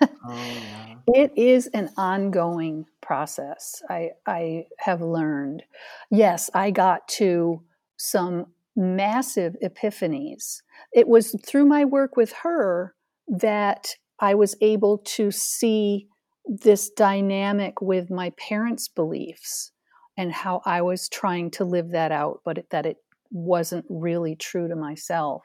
oh, 0.00 0.08
yeah. 0.30 0.94
It 1.08 1.32
is 1.36 1.66
an 1.68 1.90
ongoing 1.96 2.86
process. 3.00 3.82
I 3.90 4.10
I 4.26 4.66
have 4.78 5.02
learned. 5.02 5.64
Yes, 6.10 6.50
I 6.54 6.70
got 6.70 7.08
to 7.08 7.62
some 7.96 8.46
massive 8.76 9.56
epiphanies. 9.62 10.62
It 10.92 11.08
was 11.08 11.36
through 11.46 11.66
my 11.66 11.84
work 11.84 12.16
with 12.16 12.32
her 12.42 12.94
that 13.28 13.96
I 14.20 14.34
was 14.34 14.56
able 14.60 14.98
to 14.98 15.30
see 15.30 16.08
this 16.46 16.90
dynamic 16.90 17.80
with 17.80 18.10
my 18.10 18.30
parents' 18.30 18.88
beliefs 18.88 19.72
and 20.16 20.32
how 20.32 20.60
I 20.64 20.82
was 20.82 21.08
trying 21.08 21.50
to 21.52 21.64
live 21.64 21.90
that 21.90 22.12
out, 22.12 22.40
but 22.44 22.58
it, 22.58 22.70
that 22.70 22.86
it 22.86 22.98
wasn't 23.30 23.86
really 23.88 24.36
true 24.36 24.68
to 24.68 24.76
myself. 24.76 25.42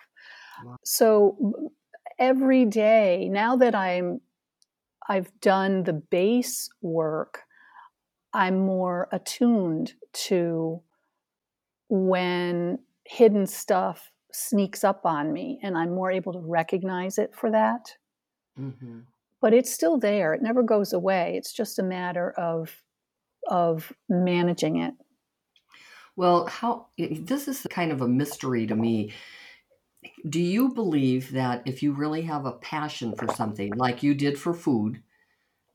Wow. 0.63 0.77
So 0.84 1.72
every 2.20 2.66
day, 2.66 3.30
now 3.32 3.56
that 3.58 3.75
I'm 3.75 4.22
I've 5.10 5.32
done 5.39 5.84
the 5.84 5.94
base 5.94 6.70
work, 6.82 7.44
I'm 8.34 8.60
more 8.60 9.08
attuned 9.13 9.94
to 10.27 10.82
when 11.88 12.80
hidden 13.06 13.48
stuff 13.48 14.12
sneaks 14.34 14.84
up 14.84 15.06
on 15.06 15.32
me 15.32 15.60
and 15.63 15.77
I'm 15.77 15.96
more 15.96 16.12
able 16.12 16.34
to 16.34 16.39
recognize 16.39 17.18
it 17.18 17.34
for 17.34 17.51
that. 17.51 17.94
Mm-hmm 18.60 19.00
but 19.41 19.53
it's 19.53 19.74
still 19.74 19.98
there. 19.98 20.34
It 20.34 20.41
never 20.41 20.63
goes 20.63 20.94
away. 20.94 21.36
It's 21.38 21.53
just 21.53 21.79
a 21.79 21.84
matter 21.84 22.32
of 22.32 22.82
of 23.48 23.94
managing 24.10 24.77
it. 24.77 24.94
Well, 26.15 26.48
how 26.48 26.88
this 26.98 27.48
is 27.48 27.65
kind 27.70 27.91
of 27.91 28.01
a 28.01 28.08
mystery 28.08 28.65
to 28.67 28.75
me. 28.75 29.13
Do 30.27 30.41
you 30.41 30.74
believe 30.74 31.32
that 31.32 31.63
if 31.65 31.84
you 31.84 31.94
really 31.94 32.24
have 32.24 32.46
a 32.46 32.53
passion 32.53 33.15
for 33.15 33.27
something 33.34 33.74
like 33.75 34.03
you 34.03 34.15
did 34.15 34.39
for 34.39 34.53
food, 34.53 35.01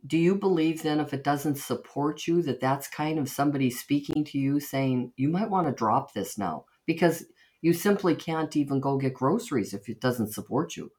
do 0.07 0.19
you 0.19 0.35
believe 0.35 0.83
then 0.83 1.00
if 1.00 1.14
it 1.14 1.23
doesn't 1.23 1.59
support 1.59 2.26
you 2.26 2.42
that 2.42 2.61
that's 2.61 2.88
kind 2.88 3.19
of 3.19 3.28
somebody 3.28 3.71
speaking 3.71 4.25
to 4.25 4.38
you 4.38 4.59
saying 4.59 5.12
you 5.16 5.28
might 5.28 5.50
want 5.50 5.69
to 5.69 5.73
drop 5.73 6.12
this 6.12 6.37
now 6.37 6.64
because 6.87 7.25
you 7.61 7.73
simply 7.73 8.16
can't 8.16 8.57
even 8.57 8.81
go 8.81 8.97
get 8.97 9.14
groceries 9.14 9.73
if 9.73 9.88
it 9.88 10.00
doesn't 10.00 10.33
support 10.33 10.76
you? 10.76 10.90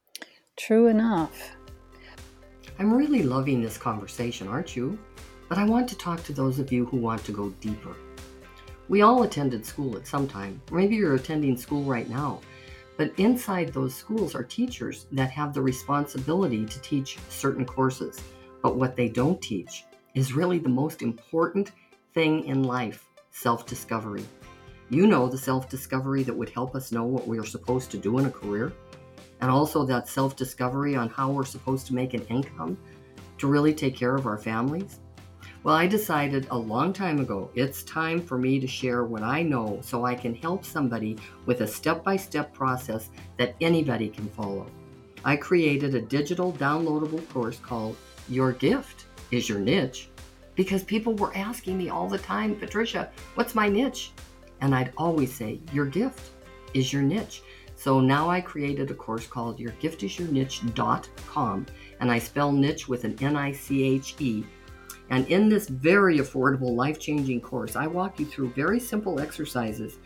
True 0.55 0.87
enough. 0.87 1.57
I'm 2.79 2.91
really 2.91 3.21
loving 3.21 3.61
this 3.61 3.77
conversation, 3.77 4.47
aren't 4.47 4.75
you? 4.75 4.97
But 5.47 5.59
I 5.59 5.63
want 5.63 5.87
to 5.89 5.97
talk 5.97 6.23
to 6.23 6.33
those 6.33 6.57
of 6.57 6.71
you 6.71 6.85
who 6.85 6.97
want 6.97 7.23
to 7.25 7.31
go 7.31 7.49
deeper. 7.61 7.95
We 8.89 9.03
all 9.03 9.23
attended 9.23 9.65
school 9.65 9.95
at 9.95 10.07
some 10.07 10.27
time. 10.27 10.59
Maybe 10.71 10.95
you're 10.95 11.13
attending 11.15 11.55
school 11.55 11.83
right 11.83 12.09
now. 12.09 12.39
But 12.97 13.13
inside 13.17 13.71
those 13.71 13.93
schools 13.93 14.33
are 14.35 14.43
teachers 14.43 15.05
that 15.11 15.29
have 15.31 15.53
the 15.53 15.61
responsibility 15.61 16.65
to 16.65 16.81
teach 16.81 17.17
certain 17.29 17.65
courses. 17.65 18.19
But 18.61 18.75
what 18.75 18.95
they 18.95 19.07
don't 19.07 19.41
teach 19.41 19.85
is 20.15 20.33
really 20.33 20.57
the 20.57 20.69
most 20.69 21.01
important 21.01 21.71
thing 22.13 22.45
in 22.45 22.63
life 22.63 23.05
self 23.31 23.65
discovery. 23.65 24.25
You 24.89 25.07
know 25.07 25.27
the 25.27 25.37
self 25.37 25.69
discovery 25.69 26.23
that 26.23 26.35
would 26.35 26.49
help 26.49 26.75
us 26.75 26.91
know 26.91 27.03
what 27.03 27.27
we 27.27 27.39
are 27.39 27.45
supposed 27.45 27.91
to 27.91 27.97
do 27.97 28.17
in 28.19 28.25
a 28.25 28.31
career 28.31 28.73
and 29.41 29.49
also 29.49 29.85
that 29.85 30.07
self 30.07 30.35
discovery 30.35 30.95
on 30.95 31.09
how 31.09 31.31
we're 31.31 31.45
supposed 31.45 31.87
to 31.87 31.95
make 31.95 32.13
an 32.13 32.25
income 32.27 32.77
to 33.37 33.47
really 33.47 33.73
take 33.73 33.95
care 33.95 34.15
of 34.15 34.25
our 34.25 34.37
families? 34.37 34.99
Well, 35.63 35.75
I 35.75 35.87
decided 35.87 36.47
a 36.51 36.57
long 36.57 36.91
time 36.91 37.19
ago 37.19 37.49
it's 37.55 37.83
time 37.83 38.21
for 38.21 38.37
me 38.37 38.59
to 38.59 38.67
share 38.67 39.05
what 39.05 39.23
I 39.23 39.43
know 39.43 39.79
so 39.81 40.05
I 40.05 40.13
can 40.13 40.35
help 40.35 40.65
somebody 40.65 41.17
with 41.45 41.61
a 41.61 41.67
step 41.67 42.03
by 42.03 42.17
step 42.17 42.53
process 42.53 43.09
that 43.37 43.55
anybody 43.61 44.09
can 44.09 44.27
follow. 44.29 44.67
I 45.23 45.37
created 45.37 45.95
a 45.95 46.01
digital 46.01 46.51
downloadable 46.53 47.27
course 47.29 47.59
called 47.59 47.95
Your 48.27 48.51
Gift 48.51 49.05
is 49.31 49.47
Your 49.47 49.59
Niche 49.59 50.09
because 50.55 50.83
people 50.83 51.15
were 51.15 51.35
asking 51.35 51.77
me 51.77 51.89
all 51.89 52.07
the 52.07 52.17
time, 52.17 52.55
Patricia, 52.55 53.09
what's 53.35 53.55
my 53.55 53.69
niche? 53.69 54.11
And 54.61 54.75
I'd 54.75 54.93
always 54.97 55.33
say, 55.33 55.61
Your 55.71 55.85
gift 55.85 56.29
is 56.73 56.91
your 56.91 57.01
niche. 57.01 57.41
So 57.75 57.99
now 57.99 58.29
I 58.29 58.41
created 58.41 58.91
a 58.91 58.93
course 58.93 59.27
called 59.27 59.59
yourgiftisyourniche.com, 59.59 61.65
and 61.99 62.11
I 62.11 62.19
spell 62.19 62.51
niche 62.51 62.87
with 62.87 63.03
an 63.03 63.17
N 63.21 63.35
I 63.35 63.51
C 63.51 63.83
H 63.83 64.15
E. 64.19 64.43
And 65.09 65.27
in 65.27 65.49
this 65.49 65.67
very 65.67 66.19
affordable, 66.19 66.75
life 66.75 66.99
changing 66.99 67.41
course, 67.41 67.75
I 67.75 67.87
walk 67.87 68.19
you 68.19 68.25
through 68.25 68.53
very 68.53 68.79
simple 68.79 69.19
exercises. 69.19 69.97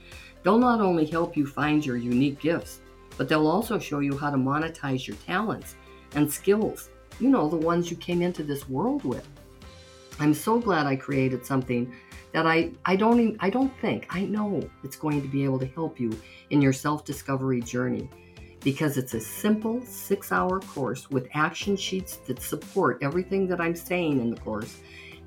They'll 0.43 0.57
not 0.57 0.81
only 0.81 1.05
help 1.05 1.37
you 1.37 1.45
find 1.45 1.85
your 1.85 1.97
unique 1.97 2.39
gifts, 2.39 2.81
but 3.17 3.29
they'll 3.29 3.47
also 3.47 3.79
show 3.79 3.99
you 3.99 4.17
how 4.17 4.29
to 4.29 4.37
monetize 4.37 5.07
your 5.07 5.17
talents 5.17 5.75
and 6.15 6.31
skills. 6.31 6.89
You 7.19 7.29
know, 7.29 7.49
the 7.49 7.55
ones 7.55 7.89
you 7.89 7.97
came 7.97 8.21
into 8.21 8.43
this 8.43 8.69
world 8.69 9.03
with. 9.03 9.27
I'm 10.19 10.33
so 10.33 10.59
glad 10.59 10.85
I 10.85 10.95
created 10.95 11.45
something 11.45 11.93
that 12.33 12.45
I, 12.45 12.71
I 12.85 12.95
don't 12.95 13.19
even, 13.19 13.37
I 13.39 13.49
don't 13.49 13.73
think 13.79 14.07
I 14.09 14.25
know 14.25 14.67
it's 14.83 14.95
going 14.95 15.21
to 15.21 15.27
be 15.27 15.43
able 15.43 15.59
to 15.59 15.67
help 15.67 15.99
you 15.99 16.17
in 16.49 16.61
your 16.61 16.73
self-discovery 16.73 17.61
journey 17.61 18.09
because 18.61 18.97
it's 18.97 19.13
a 19.13 19.21
simple 19.21 19.81
six 19.85 20.31
hour 20.31 20.59
course 20.59 21.09
with 21.09 21.27
action 21.33 21.75
sheets 21.77 22.17
that 22.27 22.41
support 22.41 22.99
everything 23.01 23.47
that 23.47 23.61
I'm 23.61 23.75
saying 23.75 24.19
in 24.19 24.31
the 24.31 24.41
course 24.41 24.77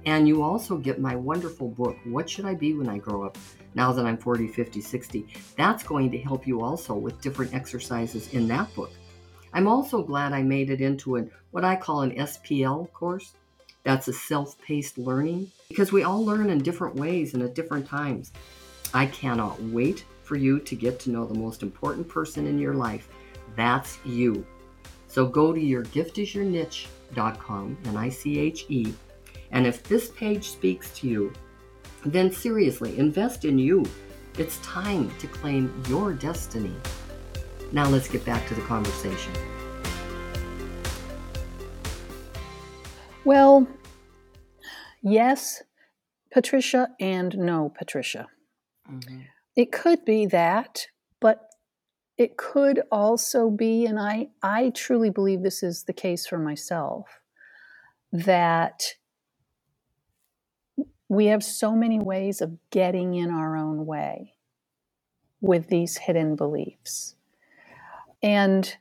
And 0.06 0.26
you 0.26 0.42
also 0.42 0.76
get 0.76 1.00
my 1.00 1.14
wonderful 1.14 1.68
book, 1.68 1.96
What 2.04 2.28
Should 2.28 2.46
I 2.46 2.54
Be 2.54 2.74
When 2.74 2.88
I 2.88 2.98
Grow 2.98 3.24
Up? 3.24 3.36
Now 3.74 3.92
that 3.92 4.06
I'm 4.06 4.16
40, 4.16 4.48
50, 4.48 4.80
60. 4.80 5.26
That's 5.56 5.82
going 5.82 6.10
to 6.10 6.18
help 6.18 6.46
you 6.46 6.62
also 6.62 6.94
with 6.94 7.20
different 7.20 7.54
exercises 7.54 8.32
in 8.32 8.48
that 8.48 8.74
book. 8.74 8.90
I'm 9.52 9.68
also 9.68 10.02
glad 10.02 10.32
I 10.32 10.42
made 10.42 10.70
it 10.70 10.80
into 10.80 11.16
an, 11.16 11.30
what 11.50 11.64
I 11.64 11.76
call 11.76 12.02
an 12.02 12.12
SPL 12.12 12.90
course. 12.92 13.34
That's 13.82 14.08
a 14.08 14.12
self 14.12 14.60
paced 14.60 14.98
learning 14.98 15.50
because 15.68 15.90
we 15.92 16.02
all 16.02 16.22
learn 16.24 16.50
in 16.50 16.62
different 16.62 16.96
ways 16.96 17.34
and 17.34 17.42
at 17.42 17.54
different 17.54 17.86
times. 17.86 18.32
I 18.92 19.06
cannot 19.06 19.62
wait 19.62 20.04
for 20.22 20.34
you 20.36 20.58
to 20.60 20.74
get 20.74 20.98
to 21.00 21.10
know 21.10 21.26
the 21.26 21.34
most 21.34 21.62
important 21.62 22.08
person 22.08 22.46
in 22.46 22.58
your 22.58 22.74
life. 22.74 23.08
That's 23.56 23.98
you. 24.04 24.46
So 25.08 25.26
go 25.26 25.52
to 25.52 25.60
yourgiftisyourniche.com, 25.60 27.78
N 27.84 27.96
I 27.96 28.08
C 28.08 28.38
H 28.38 28.64
E, 28.68 28.94
and 29.50 29.66
if 29.66 29.82
this 29.82 30.10
page 30.10 30.50
speaks 30.50 30.92
to 30.98 31.08
you, 31.08 31.32
then 32.04 32.30
seriously, 32.30 32.96
invest 32.98 33.44
in 33.44 33.58
you. 33.58 33.84
It's 34.38 34.58
time 34.58 35.10
to 35.18 35.26
claim 35.26 35.82
your 35.88 36.12
destiny. 36.12 36.74
Now 37.72 37.88
let's 37.88 38.08
get 38.08 38.24
back 38.24 38.46
to 38.48 38.54
the 38.54 38.62
conversation. 38.62 39.32
Well, 43.24 43.68
yes, 45.02 45.62
Patricia, 46.32 46.88
and 46.98 47.36
no, 47.36 47.72
Patricia. 47.76 48.28
Mm-hmm. 48.90 49.20
It 49.56 49.72
could 49.72 50.04
be 50.04 50.26
that, 50.26 50.86
but 51.20 51.50
it 52.16 52.36
could 52.36 52.82
also 52.90 53.50
be, 53.50 53.86
and 53.86 53.98
I, 53.98 54.28
I 54.42 54.70
truly 54.70 55.10
believe 55.10 55.42
this 55.42 55.62
is 55.62 55.84
the 55.84 55.92
case 55.92 56.26
for 56.26 56.38
myself, 56.38 57.20
that 58.12 58.94
we 61.08 61.26
have 61.26 61.44
so 61.44 61.74
many 61.74 61.98
ways 61.98 62.40
of 62.40 62.56
getting 62.70 63.14
in 63.14 63.30
our 63.30 63.56
own 63.56 63.84
way 63.84 64.34
with 65.40 65.68
these 65.68 65.98
hidden 65.98 66.36
beliefs. 66.36 67.16
And 68.22 68.76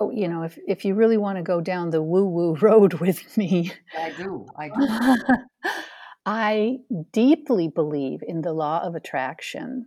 Oh, 0.00 0.10
you 0.10 0.28
know, 0.28 0.42
if 0.42 0.58
if 0.66 0.84
you 0.84 0.94
really 0.94 1.16
want 1.16 1.36
to 1.36 1.42
go 1.42 1.60
down 1.60 1.90
the 1.90 2.02
woo 2.02 2.26
woo 2.26 2.54
road 2.60 2.94
with 2.94 3.36
me, 3.36 3.72
I 3.96 4.10
do. 4.10 4.46
I 4.56 4.68
do. 4.68 5.40
I 6.26 6.78
deeply 7.12 7.68
believe 7.68 8.20
in 8.26 8.42
the 8.42 8.52
law 8.52 8.80
of 8.82 8.96
attraction 8.96 9.86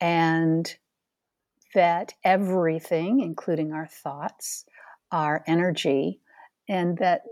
and 0.00 0.76
that 1.74 2.12
everything, 2.24 3.20
including 3.20 3.72
our 3.72 3.86
thoughts, 3.86 4.66
our 5.10 5.42
energy, 5.46 6.20
and 6.68 6.98
that 6.98 7.22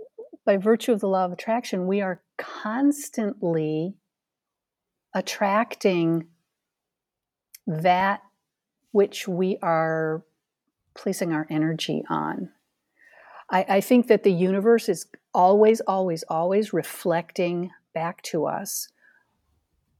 by 0.46 0.56
virtue 0.56 0.92
of 0.92 1.00
the 1.00 1.08
law 1.08 1.24
of 1.24 1.32
attraction, 1.32 1.86
we 1.86 2.00
are 2.00 2.22
constantly 2.38 3.94
attracting 5.14 6.26
that 7.66 8.20
which 8.92 9.26
we 9.26 9.58
are 9.62 10.24
placing 10.94 11.32
our 11.32 11.46
energy 11.50 12.02
on. 12.08 12.50
I, 13.50 13.66
I, 13.68 13.80
think 13.80 14.06
that 14.08 14.22
the 14.22 14.32
universe 14.32 14.88
is 14.88 15.06
always, 15.34 15.80
always, 15.80 16.22
always 16.28 16.72
reflecting 16.72 17.70
back 17.92 18.22
to 18.22 18.46
us 18.46 18.88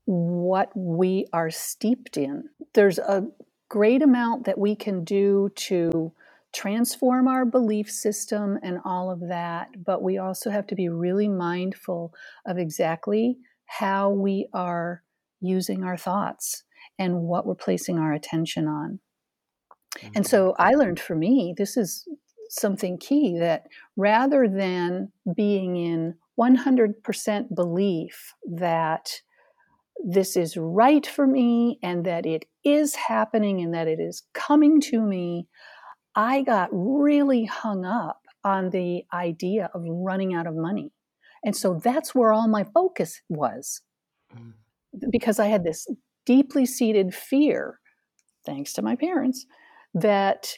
what 0.07 0.71
we 0.75 1.27
are 1.33 1.51
steeped 1.51 2.17
in. 2.17 2.45
There's 2.75 2.99
a 2.99 3.27
great 3.69 4.03
amount 4.03 4.45
that 4.47 4.59
we 4.59 4.75
can 4.77 5.05
do 5.05 5.51
to 5.57 6.13
transform 6.55 7.27
our 7.27 7.45
belief 7.45 7.91
system 7.91 8.59
and 8.63 8.79
all 8.85 9.11
of 9.11 9.21
that, 9.29 9.85
but 9.85 10.03
we 10.03 10.19
also 10.19 10.51
have 10.51 10.67
to 10.69 10.75
be 10.75 10.89
really 10.89 11.29
mindful 11.29 12.15
of 12.47 12.59
exactly 12.59 13.37
how 13.67 14.11
we 14.11 14.49
are 14.53 15.03
using 15.41 15.83
our 15.83 15.97
thoughts 15.97 16.63
and 16.99 17.23
what 17.23 17.47
we're 17.47 17.55
placing 17.55 17.99
our 17.99 18.13
attention 18.13 18.69
on. 18.69 19.01
And 20.03 20.13
mm-hmm. 20.13 20.23
so 20.25 20.55
I 20.59 20.73
learned 20.73 21.01
for 21.01 21.15
me, 21.15 21.55
this 21.57 21.77
is 21.77 22.07
something 22.49 22.99
key 22.99 23.39
that 23.39 23.67
rather 23.97 24.49
than 24.49 25.13
being 25.35 25.77
in 25.77 26.15
100% 26.39 27.55
belief 27.55 28.35
that 28.45 29.21
this 30.05 30.37
is 30.37 30.57
right 30.57 31.07
for 31.07 31.27
me 31.27 31.79
and 31.83 32.05
that 32.05 32.27
it 32.27 32.45
is 32.65 32.95
happening 32.95 33.61
and 33.61 33.75
that 33.75 33.89
it 33.89 34.01
is 34.01 34.23
coming 34.35 34.81
to 34.81 35.01
me, 35.01 35.47
I 36.15 36.43
got 36.43 36.69
really 36.73 37.45
hung 37.45 37.85
up 37.85 38.21
on 38.45 38.71
the 38.71 39.05
idea 39.13 39.71
of 39.75 39.85
running 39.87 40.35
out 40.35 40.47
of 40.47 40.55
money. 40.55 40.93
And 41.45 41.57
so 41.57 41.81
that's 41.83 42.15
where 42.15 42.33
all 42.33 42.49
my 42.49 42.65
focus 42.65 43.21
was 43.29 43.83
mm. 44.35 44.53
because 45.11 45.39
I 45.39 45.47
had 45.47 45.65
this 45.65 45.87
deeply 46.27 46.67
seated 46.67 47.15
fear, 47.15 47.81
thanks 48.45 48.73
to 48.75 48.83
my 48.83 48.97
parents, 48.97 49.47
that 49.95 50.55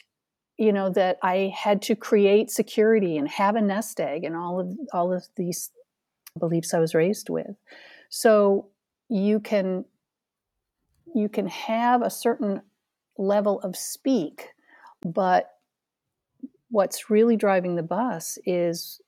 you 0.57 0.73
know 0.73 0.89
that 0.89 1.17
I 1.21 1.53
had 1.55 1.81
to 1.83 1.95
create 1.95 2.49
security 2.49 3.17
and 3.17 3.27
have 3.27 3.55
a 3.55 3.61
nest 3.61 3.99
egg 3.99 4.23
and 4.23 4.35
all 4.35 4.59
of 4.59 4.77
all 4.91 5.13
of 5.13 5.27
these 5.35 5.71
beliefs 6.39 6.73
I 6.73 6.79
was 6.79 6.95
raised 6.95 7.29
with. 7.29 7.55
So 8.09 8.67
you 9.09 9.39
can 9.39 9.85
you 11.15 11.29
can 11.29 11.47
have 11.47 12.01
a 12.01 12.09
certain 12.09 12.61
level 13.17 13.59
of 13.61 13.75
speak 13.75 14.49
but 15.03 15.51
what's 16.69 17.09
really 17.09 17.35
driving 17.35 17.75
the 17.75 17.83
bus 17.83 18.37
is 18.45 19.01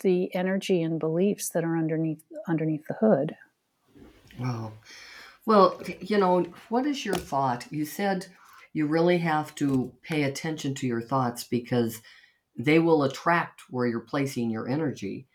the 0.00 0.34
energy 0.34 0.82
and 0.82 1.00
beliefs 1.00 1.48
that 1.50 1.64
are 1.64 1.76
underneath 1.76 2.22
underneath 2.48 2.86
the 2.86 2.94
hood. 2.94 3.36
Wow. 4.38 4.72
Well, 5.46 5.80
you 6.00 6.18
know, 6.18 6.46
what 6.68 6.86
is 6.86 7.06
your 7.06 7.14
thought? 7.14 7.66
You 7.70 7.84
said 7.84 8.26
you 8.76 8.86
really 8.86 9.18
have 9.18 9.54
to 9.56 9.92
pay 10.02 10.24
attention 10.24 10.74
to 10.76 10.86
your 10.86 11.02
thoughts 11.02 11.44
because 11.44 12.02
they 12.58 12.78
will 12.78 13.04
attract 13.04 13.62
where 13.70 13.86
you're 13.86 14.00
placing 14.00 14.50
your 14.50 14.68
energy. 14.68 15.28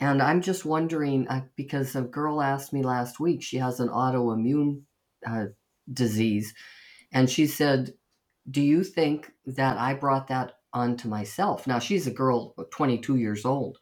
And 0.00 0.22
I'm 0.22 0.42
just 0.42 0.64
wondering 0.64 1.28
uh, 1.28 1.42
because 1.56 1.96
a 1.96 2.02
girl 2.02 2.42
asked 2.42 2.72
me 2.72 2.82
last 2.84 3.20
week, 3.20 3.42
she 3.42 3.58
has 3.58 3.80
an 3.80 3.88
autoimmune 3.88 4.82
uh, 5.26 5.46
disease, 5.92 6.54
and 7.12 7.30
she 7.30 7.46
said 7.46 7.94
do 8.50 8.62
you 8.62 8.84
think 8.84 9.32
that 9.46 9.78
I 9.78 9.94
brought 9.94 10.28
that 10.28 10.54
onto 10.72 11.08
myself? 11.08 11.66
Now 11.66 11.80
she's 11.80 12.06
a 12.06 12.12
girl, 12.12 12.54
22 12.72 13.16
years 13.16 13.44
old, 13.44 13.78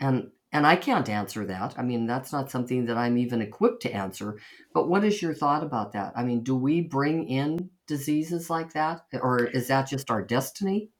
and 0.00 0.30
and 0.52 0.66
I 0.66 0.76
can't 0.76 1.08
answer 1.10 1.46
that. 1.46 1.74
I 1.78 1.82
mean, 1.82 2.06
that's 2.06 2.32
not 2.32 2.50
something 2.50 2.86
that 2.86 2.98
I'm 2.98 3.18
even 3.18 3.42
equipped 3.42 3.82
to 3.82 3.92
answer. 3.94 4.38
But 4.74 4.88
what 4.88 5.04
is 5.04 5.22
your 5.22 5.34
thought 5.34 5.64
about 5.64 5.92
that? 5.94 6.14
I 6.16 6.24
mean, 6.24 6.44
do 6.44 6.56
we 6.56 6.82
bring 6.82 7.28
in 7.28 7.70
diseases 7.86 8.50
like 8.50 8.72
that, 8.72 9.04
or 9.20 9.44
is 9.44 9.68
that 9.68 9.88
just 9.88 10.10
our 10.10 10.22
destiny? 10.22 10.90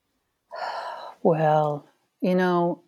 Well, 1.22 1.86
you 2.20 2.34
know, 2.34 2.82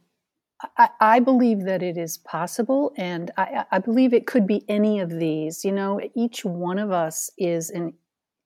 I, 0.76 0.88
I, 1.00 1.20
believe 1.20 1.64
that 1.64 1.82
it 1.82 1.96
is 1.96 2.18
possible, 2.18 2.92
and 2.96 3.30
I, 3.36 3.64
I, 3.70 3.78
believe 3.78 4.12
it 4.12 4.26
could 4.26 4.46
be 4.46 4.64
any 4.68 5.00
of 5.00 5.10
these. 5.10 5.64
You 5.64 5.72
know, 5.72 6.00
each 6.14 6.44
one 6.44 6.78
of 6.78 6.90
us 6.90 7.30
is 7.38 7.70
an 7.70 7.94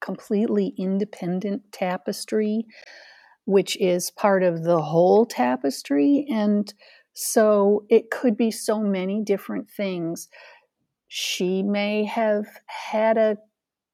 completely 0.01 0.75
independent 0.77 1.63
tapestry, 1.73 2.67
which 3.45 3.77
is 3.79 4.11
part 4.11 4.43
of 4.43 4.65
the 4.65 4.81
whole 4.81 5.27
tapestry. 5.27 6.27
And 6.31 6.73
so 7.13 7.85
it 7.89 8.11
could 8.11 8.37
be 8.37 8.51
so 8.51 8.81
many 8.81 9.23
different 9.23 9.71
things. 9.71 10.29
She 11.09 11.63
may 11.63 12.05
have 12.05 12.47
had 12.67 13.17
a 13.17 13.39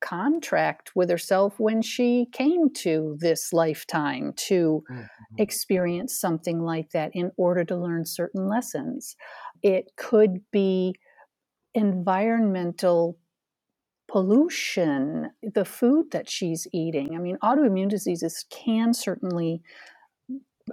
contract 0.05 0.91
with 0.95 1.09
herself 1.09 1.59
when 1.59 1.81
she 1.81 2.27
came 2.33 2.71
to 2.73 3.17
this 3.21 3.53
lifetime 3.53 4.35
to 4.37 4.85
mm-hmm. 4.91 5.05
experience 5.39 6.21
something 6.21 6.61
like 6.61 6.91
that 6.91 7.11
in 7.15 7.33
order 7.39 7.65
to 7.65 7.77
learn 7.77 8.05
certain 8.05 8.47
lessons. 8.47 9.17
It 9.63 9.93
could 9.97 10.43
be 10.53 10.95
environmental 11.75 13.19
pollution, 14.07 15.31
the 15.43 15.65
food 15.65 16.11
that 16.13 16.29
she's 16.29 16.67
eating. 16.73 17.17
I 17.17 17.19
mean, 17.19 17.39
autoimmune 17.43 17.89
diseases 17.89 18.45
can 18.51 18.93
certainly, 18.93 19.63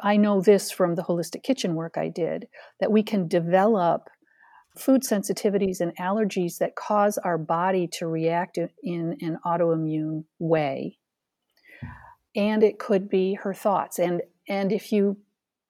I 0.04 0.18
know 0.18 0.42
this 0.42 0.72
from 0.72 0.96
the 0.96 1.04
holistic 1.04 1.44
kitchen 1.44 1.76
work 1.76 1.98
I 1.98 2.10
did, 2.10 2.48
that 2.82 2.92
we 2.92 3.02
can 3.02 3.30
develop 3.30 4.10
food 4.78 5.02
sensitivities 5.04 5.82
and 5.82 5.96
allergies 5.98 6.58
that 6.60 6.76
cause 6.76 7.18
our 7.18 7.38
body 7.38 7.88
to 7.88 8.08
react 8.08 8.58
in 8.84 9.18
an 9.22 9.38
autoimmune 9.46 10.24
way. 10.40 10.98
And 12.36 12.64
it 12.64 12.80
could 12.80 13.10
be 13.10 13.34
her 13.36 13.54
thoughts. 13.54 14.00
And 14.00 14.22
and 14.48 14.72
if 14.72 14.92
you, 14.92 15.18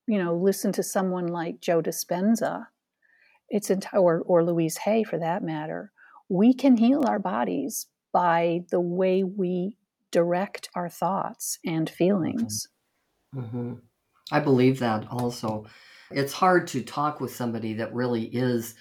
you 0.08 0.18
know, 0.18 0.36
listen 0.36 0.72
to 0.74 0.84
someone 0.84 1.28
like 1.28 1.62
Joe 1.62 1.82
Dispenza, 1.82 2.68
it's 3.50 3.70
enti- 3.70 3.94
or, 3.94 4.22
or 4.22 4.44
Louise 4.44 4.78
Hay 4.78 5.04
for 5.04 5.20
that 5.20 5.44
matter, 5.44 5.92
we 6.30 6.54
can 6.54 6.78
heal 6.78 7.04
our 7.08 7.20
bodies 7.20 7.88
by 8.14 8.62
the 8.72 8.80
way 8.80 9.24
we 9.24 9.78
direct 10.12 10.70
our 10.76 10.90
thoughts 10.90 11.60
and 11.66 11.90
feelings. 11.90 12.68
Mm-hmm. 13.36 13.58
mm-hmm. 13.58 13.74
I 14.34 14.40
believe 14.40 14.80
that 14.80 15.08
also. 15.12 15.66
It's 16.10 16.34
hard 16.34 16.68
to 16.68 16.82
talk 16.82 17.20
with 17.20 17.36
somebody 17.36 17.74
that 17.76 17.94
really 17.94 18.24
is 18.24 18.76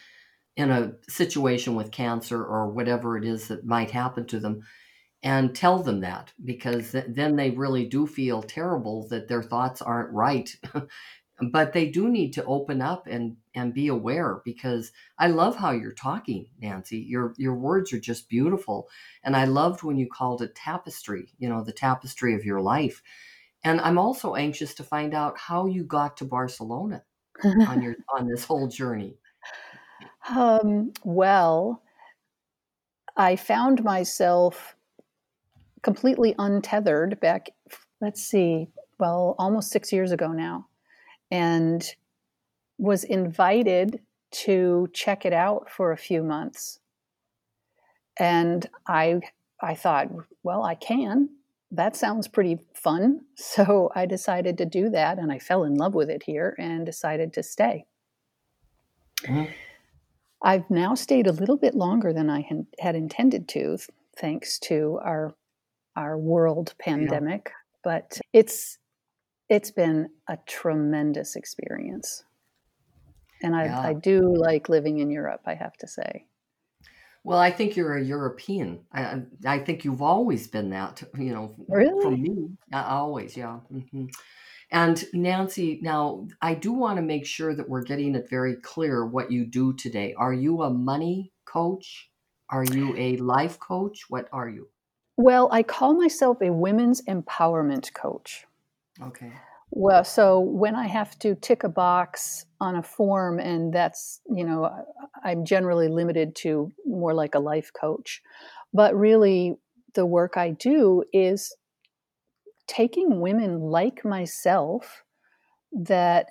in 0.57 0.71
a 0.71 0.93
situation 1.09 1.75
with 1.75 1.93
cancer 1.93 2.45
or 2.45 2.71
whatever 2.71 3.17
it 3.17 3.25
is 3.25 3.49
that 3.49 3.65
might 3.65 3.91
happen 3.91 4.27
to 4.27 4.41
them 4.41 4.63
and 5.23 5.55
tell 5.55 5.83
them 5.83 6.01
that 6.01 6.33
because 6.45 6.93
th- 6.93 7.05
then 7.09 7.37
they 7.37 7.51
really 7.51 7.87
do 7.87 8.07
feel 8.07 8.43
terrible 8.43 9.07
that 9.09 9.29
their 9.29 9.43
thoughts 9.43 9.83
aren't 9.83 10.13
right. 10.13 10.57
But 11.53 11.73
they 11.73 11.89
do 11.89 12.11
need 12.11 12.35
to 12.35 12.45
open 12.45 12.83
up 12.83 13.07
and 13.07 13.39
and 13.55 13.73
be 13.73 13.89
aware 13.89 14.43
because 14.45 14.93
I 15.19 15.29
love 15.29 15.57
how 15.57 15.71
you're 15.71 15.93
talking 15.93 16.49
Nancy. 16.61 16.99
Your 16.99 17.33
your 17.39 17.55
words 17.55 17.95
are 17.95 17.99
just 17.99 18.29
beautiful. 18.29 18.91
And 19.25 19.35
I 19.35 19.47
loved 19.47 19.83
when 19.83 19.97
you 19.97 20.07
called 20.07 20.43
it 20.43 20.55
tapestry 20.55 21.33
you 21.39 21.49
know 21.49 21.65
the 21.65 21.73
tapestry 21.73 22.35
of 22.35 22.45
your 22.45 22.61
life. 22.61 23.03
And 23.65 23.81
I'm 23.81 23.99
also 23.99 24.35
anxious 24.35 24.75
to 24.75 24.85
find 24.85 25.15
out 25.15 25.39
how 25.39 25.65
you 25.67 25.85
got 25.85 26.19
to 26.19 26.27
Barcelona 26.27 27.05
on 27.45 27.81
your 27.83 27.97
on 28.15 28.29
this 28.29 28.45
whole 28.45 28.69
journey 28.69 29.17
um, 30.29 30.93
well 31.05 31.83
I 33.17 33.37
found 33.37 33.83
myself 33.85 34.77
completely 35.83 36.35
untethered 36.39 37.19
back 37.21 37.51
let's 38.01 38.23
see 38.23 38.69
well 38.99 39.35
almost 39.39 39.71
6 39.71 39.93
years 39.93 40.13
ago 40.13 40.29
now 40.29 40.67
and 41.31 41.95
was 42.79 43.05
invited 43.05 44.01
to 44.31 44.89
check 44.93 45.25
it 45.25 45.33
out 45.33 45.71
for 45.71 45.93
a 45.93 45.97
few 45.97 46.23
months. 46.23 46.81
And 48.19 48.67
I 48.87 49.21
I 49.63 49.75
thought, 49.75 50.09
well, 50.43 50.63
I 50.63 50.75
can. 50.75 51.29
That 51.71 51.95
sounds 51.95 52.27
pretty 52.27 52.59
fun. 52.75 53.21
So 53.37 53.91
I 53.95 54.07
decided 54.07 54.59
to 54.59 54.65
do 54.65 54.89
that 54.91 55.19
and 55.19 55.33
I 55.33 55.39
fell 55.39 55.65
in 55.65 55.75
love 55.75 55.95
with 55.95 56.09
it 56.11 56.23
here 56.23 56.55
and 56.59 56.87
decided 56.87 57.33
to 57.35 57.43
stay. 57.43 57.85
Mm-hmm. 59.23 59.53
I've 60.43 60.69
now 60.71 60.95
stayed 60.95 61.27
a 61.27 61.33
little 61.33 61.57
bit 61.57 61.75
longer 61.75 62.13
than 62.13 62.31
I 62.31 62.49
had 62.79 62.95
intended 62.95 63.49
to, 63.49 63.79
thanks 64.17 64.59
to 64.61 64.99
our 65.03 65.35
our 65.97 66.17
world 66.19 66.75
pandemic. 66.79 67.47
Yeah. 67.47 67.53
But 67.83 68.21
it's 68.33 68.79
it's 69.49 69.71
been 69.71 70.09
a 70.29 70.39
tremendous 70.47 71.37
experience. 71.37 72.25
And 73.43 73.57
I, 73.57 73.65
yeah. 73.65 73.81
I 73.81 73.95
do 73.95 74.35
like 74.37 74.69
living 74.69 74.99
in 74.99 75.11
Europe, 75.11 75.41
I 75.47 75.55
have 75.55 75.77
to 75.79 75.89
say. 75.89 76.27
Well, 77.25 77.39
I 77.39 77.51
think 77.51 77.77
you're 77.77 77.97
a 77.97 78.03
European. 78.03 78.81
I, 78.93 79.23
I 79.47 79.59
think 79.59 79.85
you've 79.85 80.03
always 80.03 80.47
been 80.47 80.71
that, 80.71 81.03
you 81.19 81.33
know, 81.35 81.55
really? 81.69 82.03
from 82.03 82.23
me. 82.23 82.49
Always, 82.73 83.37
yeah. 83.37 83.59
Mm-hmm. 83.73 84.07
And 84.73 85.05
Nancy, 85.13 85.81
now 85.83 86.29
I 86.41 86.55
do 86.55 86.73
want 86.73 86.97
to 86.97 87.03
make 87.03 87.27
sure 87.27 87.55
that 87.55 87.69
we're 87.69 87.83
getting 87.83 88.15
it 88.15 88.31
very 88.31 88.55
clear 88.57 89.05
what 89.05 89.31
you 89.31 89.45
do 89.45 89.73
today. 89.73 90.15
Are 90.17 90.33
you 90.33 90.63
a 90.63 90.71
money 90.71 91.33
coach? 91.45 92.09
Are 92.49 92.65
you 92.65 92.95
a 92.97 93.17
life 93.17 93.59
coach? 93.59 94.05
What 94.09 94.29
are 94.33 94.49
you? 94.49 94.69
Well, 95.17 95.49
I 95.53 95.63
call 95.63 95.95
myself 95.95 96.39
a 96.41 96.53
women's 96.53 97.03
empowerment 97.03 97.93
coach. 97.95 98.47
Okay. 99.03 99.33
Well, 99.73 100.03
so 100.03 100.41
when 100.41 100.75
I 100.75 100.87
have 100.87 101.19
to 101.21 101.35
tick 101.37 101.63
a 101.63 101.69
box 101.69 102.47
on 102.61 102.75
a 102.75 102.83
form, 102.83 103.39
and 103.39 103.73
that's, 103.73 104.21
you 104.29 104.45
know, 104.45 104.69
I'm 105.23 105.45
generally 105.45 105.89
limited 105.89 106.35
to 106.37 106.73
more 106.85 107.15
like 107.15 107.35
a 107.35 107.39
life 107.39 107.71
coach. 107.73 108.21
But 108.73 108.97
really, 108.97 109.57
the 109.95 110.07
work 110.07 110.37
I 110.37 110.51
do 110.51 111.05
is 111.13 111.55
taking 112.71 113.21
women 113.21 113.59
like 113.59 114.05
myself 114.05 115.03
that 115.73 116.27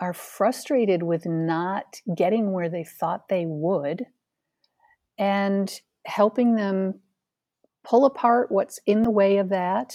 are 0.00 0.14
frustrated 0.14 1.02
with 1.02 1.26
not 1.26 2.00
getting 2.16 2.52
where 2.52 2.70
they 2.70 2.84
thought 2.84 3.28
they 3.28 3.44
would 3.46 4.06
and 5.18 5.80
helping 6.06 6.54
them 6.54 7.00
pull 7.84 8.06
apart 8.06 8.50
what's 8.50 8.80
in 8.86 9.02
the 9.02 9.10
way 9.10 9.36
of 9.36 9.50
that 9.50 9.94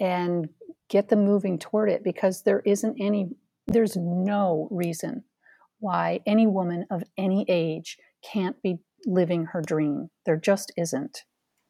and 0.00 0.48
get 0.88 1.08
them 1.08 1.24
moving 1.24 1.60
toward 1.60 1.88
it 1.88 2.02
because 2.02 2.42
there 2.42 2.62
isn't 2.64 2.96
any, 3.00 3.28
there's 3.68 3.96
no 3.96 4.66
reason 4.72 5.22
why 5.78 6.18
any 6.26 6.46
woman 6.46 6.84
of 6.90 7.04
any 7.16 7.44
age 7.48 7.98
can't 8.24 8.60
be 8.62 8.78
living 9.06 9.44
her 9.46 9.62
dream. 9.62 10.10
There 10.26 10.36
just 10.36 10.72
isn't. 10.76 11.22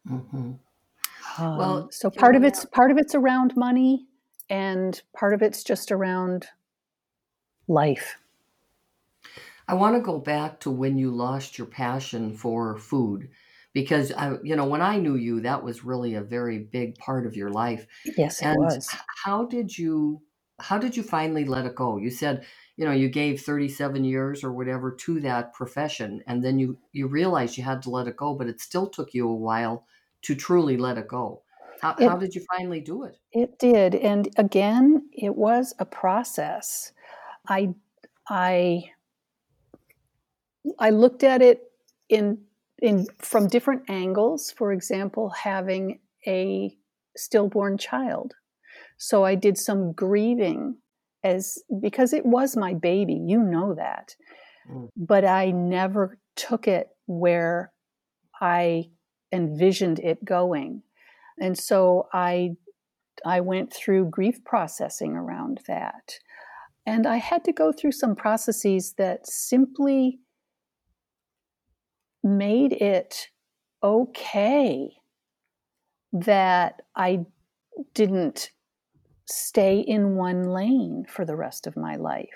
Mm-hmm. 0.08 0.52
Um, 1.36 1.56
well, 1.58 1.88
so 1.90 2.10
part 2.10 2.36
of 2.36 2.44
it's 2.44 2.64
part 2.64 2.90
of 2.90 2.98
it's 2.98 3.14
around 3.14 3.56
money, 3.56 4.06
and 4.48 5.00
part 5.16 5.34
of 5.34 5.42
it's 5.42 5.62
just 5.62 5.92
around 5.92 6.46
life. 7.66 8.18
I 9.68 9.74
want 9.74 9.96
to 9.96 10.00
go 10.00 10.18
back 10.18 10.60
to 10.60 10.70
when 10.70 10.96
you 10.96 11.10
lost 11.10 11.58
your 11.58 11.66
passion 11.66 12.34
for 12.34 12.78
food 12.78 13.28
because 13.74 14.12
I, 14.12 14.36
you 14.42 14.56
know, 14.56 14.64
when 14.64 14.80
I 14.80 14.96
knew 14.96 15.16
you, 15.16 15.40
that 15.42 15.62
was 15.62 15.84
really 15.84 16.14
a 16.14 16.22
very 16.22 16.58
big 16.58 16.96
part 16.96 17.26
of 17.26 17.36
your 17.36 17.50
life. 17.50 17.86
Yes, 18.16 18.40
and 18.40 18.56
it 18.56 18.60
was. 18.60 18.88
How 19.24 19.44
did 19.44 19.76
you, 19.76 20.22
how 20.58 20.78
did 20.78 20.96
you 20.96 21.02
finally 21.02 21.44
let 21.44 21.66
it 21.66 21.74
go? 21.74 21.98
You 21.98 22.10
said, 22.10 22.46
you 22.76 22.86
know, 22.86 22.92
you 22.92 23.10
gave 23.10 23.42
37 23.42 24.04
years 24.04 24.42
or 24.42 24.52
whatever 24.52 24.92
to 24.92 25.20
that 25.20 25.52
profession, 25.52 26.22
and 26.26 26.42
then 26.42 26.58
you 26.58 26.78
you 26.92 27.06
realized 27.06 27.58
you 27.58 27.64
had 27.64 27.82
to 27.82 27.90
let 27.90 28.08
it 28.08 28.16
go, 28.16 28.34
but 28.34 28.48
it 28.48 28.60
still 28.60 28.88
took 28.88 29.12
you 29.12 29.28
a 29.28 29.34
while 29.34 29.84
to 30.22 30.34
truly 30.34 30.76
let 30.76 30.98
it 30.98 31.08
go. 31.08 31.42
How, 31.80 31.94
it, 31.98 32.08
how 32.08 32.16
did 32.16 32.34
you 32.34 32.44
finally 32.56 32.80
do 32.80 33.04
it? 33.04 33.16
It 33.32 33.58
did, 33.58 33.94
and 33.94 34.28
again, 34.36 35.08
it 35.12 35.34
was 35.34 35.74
a 35.78 35.84
process. 35.84 36.92
I 37.48 37.74
I 38.28 38.90
I 40.78 40.90
looked 40.90 41.22
at 41.22 41.40
it 41.40 41.70
in 42.08 42.38
in 42.80 43.06
from 43.18 43.48
different 43.48 43.88
angles. 43.88 44.50
For 44.50 44.72
example, 44.72 45.30
having 45.30 46.00
a 46.26 46.76
stillborn 47.16 47.78
child. 47.78 48.34
So 48.96 49.24
I 49.24 49.36
did 49.36 49.56
some 49.56 49.92
grieving 49.92 50.76
as 51.24 51.58
because 51.80 52.12
it 52.12 52.26
was 52.26 52.56
my 52.56 52.74
baby, 52.74 53.14
you 53.14 53.42
know 53.42 53.74
that. 53.74 54.14
Mm. 54.70 54.88
But 54.96 55.24
I 55.24 55.50
never 55.50 56.18
took 56.36 56.68
it 56.68 56.88
where 57.06 57.72
I 58.40 58.90
envisioned 59.32 59.98
it 59.98 60.24
going. 60.24 60.82
And 61.40 61.58
so 61.58 62.08
I 62.12 62.56
I 63.24 63.40
went 63.40 63.72
through 63.72 64.10
grief 64.10 64.44
processing 64.44 65.12
around 65.12 65.60
that. 65.66 66.18
And 66.86 67.06
I 67.06 67.16
had 67.16 67.44
to 67.44 67.52
go 67.52 67.72
through 67.72 67.92
some 67.92 68.14
processes 68.16 68.94
that 68.96 69.26
simply 69.26 70.20
made 72.22 72.72
it 72.72 73.28
okay 73.82 74.96
that 76.12 76.82
I 76.96 77.26
didn't 77.94 78.50
stay 79.26 79.80
in 79.80 80.16
one 80.16 80.44
lane 80.44 81.04
for 81.08 81.24
the 81.24 81.36
rest 81.36 81.66
of 81.66 81.76
my 81.76 81.96
life. 81.96 82.28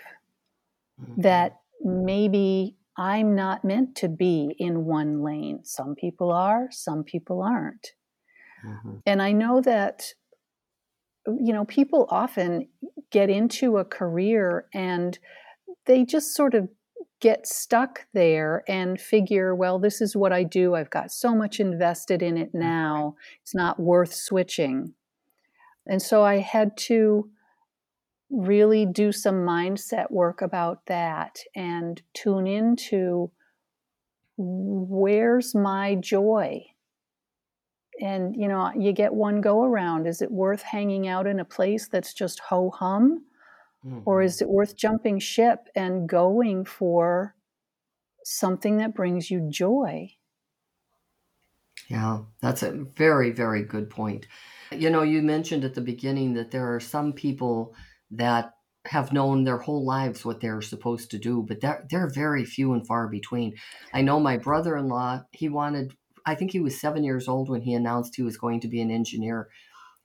Mm-hmm. 1.00 1.22
That 1.22 1.61
maybe 1.81 2.76
I'm 2.96 3.35
not 3.35 3.64
meant 3.64 3.96
to 3.96 4.09
be 4.09 4.55
in 4.59 4.85
one 4.85 5.22
lane. 5.22 5.61
Some 5.64 5.94
people 5.94 6.31
are, 6.31 6.68
some 6.70 7.05
people 7.05 7.42
aren't. 7.42 7.92
Mm-hmm. 8.66 8.96
And 9.07 9.22
I 9.22 9.33
know 9.33 9.61
that, 9.62 10.12
you 11.26 11.52
know, 11.52 11.64
people 11.64 12.07
often 12.11 12.68
get 13.11 13.31
into 13.31 13.78
a 13.78 13.85
career 13.85 14.66
and 14.74 15.18
they 15.87 16.05
just 16.05 16.35
sort 16.35 16.55
of 16.55 16.68
get 17.20 17.46
stuck 17.46 18.07
there 18.12 18.64
and 18.68 19.00
figure, 19.00 19.55
well, 19.55 19.78
this 19.78 20.00
is 20.00 20.16
what 20.16 20.33
I 20.33 20.42
do. 20.42 20.74
I've 20.74 20.90
got 20.90 21.12
so 21.12 21.35
much 21.35 21.61
invested 21.61 22.20
in 22.20 22.37
it 22.37 22.50
now. 22.52 23.14
It's 23.42 23.55
not 23.55 23.81
worth 23.81 24.12
switching. 24.12 24.94
And 25.87 26.02
so 26.02 26.24
I 26.24 26.38
had 26.38 26.76
to 26.78 27.31
really 28.33 28.87
do 28.87 29.12
some 29.12 29.47
mindset 29.47 30.11
work 30.11 30.40
about 30.40 30.87
that 30.87 31.38
and 31.55 32.01
tune 32.14 32.47
into 32.47 33.31
where's 34.37 35.55
my 35.55 35.95
joy? 35.97 36.64
And, 38.01 38.35
you 38.35 38.49
know, 38.49 38.73
you 38.77 38.92
get 38.92 39.12
one 39.12 39.40
go 39.42 39.62
around. 39.62 40.07
Is 40.07 40.23
it 40.23 40.31
worth 40.33 40.62
hanging 40.62 41.07
out 41.07 41.27
in 41.27 41.38
a 41.38 41.45
place 41.45 41.88
that's 41.88 42.14
just 42.14 42.40
ho 42.40 42.71
hum? 42.71 43.27
Mm-hmm. 43.85 44.01
Or 44.07 44.23
is 44.23 44.40
it 44.40 44.49
worth 44.49 44.77
jumping 44.77 45.18
ship 45.18 45.68
and 45.75 46.09
going 46.09 46.64
for 46.64 47.37
something 48.25 48.79
that 48.79 48.95
brings 48.95 49.31
you 49.31 49.47
joy? 49.51 50.11
Yeah, 51.88 52.21
that's 52.40 52.62
a 52.62 52.73
very, 52.73 53.31
very 53.31 53.62
good 53.62 53.90
point. 53.90 54.27
You 54.71 54.88
know, 54.88 55.03
you 55.03 55.21
mentioned 55.21 55.64
at 55.64 55.75
the 55.75 55.81
beginning 55.81 56.33
that 56.35 56.51
there 56.51 56.75
are 56.75 56.81
some 56.81 57.12
people 57.12 57.75
that 58.12 58.55
have 58.87 59.12
known 59.12 59.44
their 59.44 59.59
whole 59.59 59.85
lives 59.85 60.25
what 60.25 60.40
they're 60.40 60.62
supposed 60.62 61.11
to 61.11 61.18
do, 61.18 61.44
but 61.46 61.61
they're, 61.61 61.87
they're 61.88 62.11
very 62.11 62.44
few 62.44 62.72
and 62.72 62.87
far 62.87 63.09
between. 63.09 63.55
I 63.94 64.03
know 64.03 64.18
my 64.18 64.37
brother 64.37 64.77
in 64.77 64.88
law, 64.88 65.22
he 65.31 65.48
wanted, 65.48 65.94
I 66.27 66.35
think 66.35 66.51
he 66.51 66.61
was 66.61 66.81
seven 66.81 67.05
years 67.05 67.29
old 67.29 67.48
when 67.48 67.62
he 67.62 67.75
announced 67.75 68.16
he 68.16 68.22
was 68.22 68.37
going 68.37 68.61
to 68.61 68.68
be 68.68 68.81
an 68.81 68.90
engineer. 68.90 69.48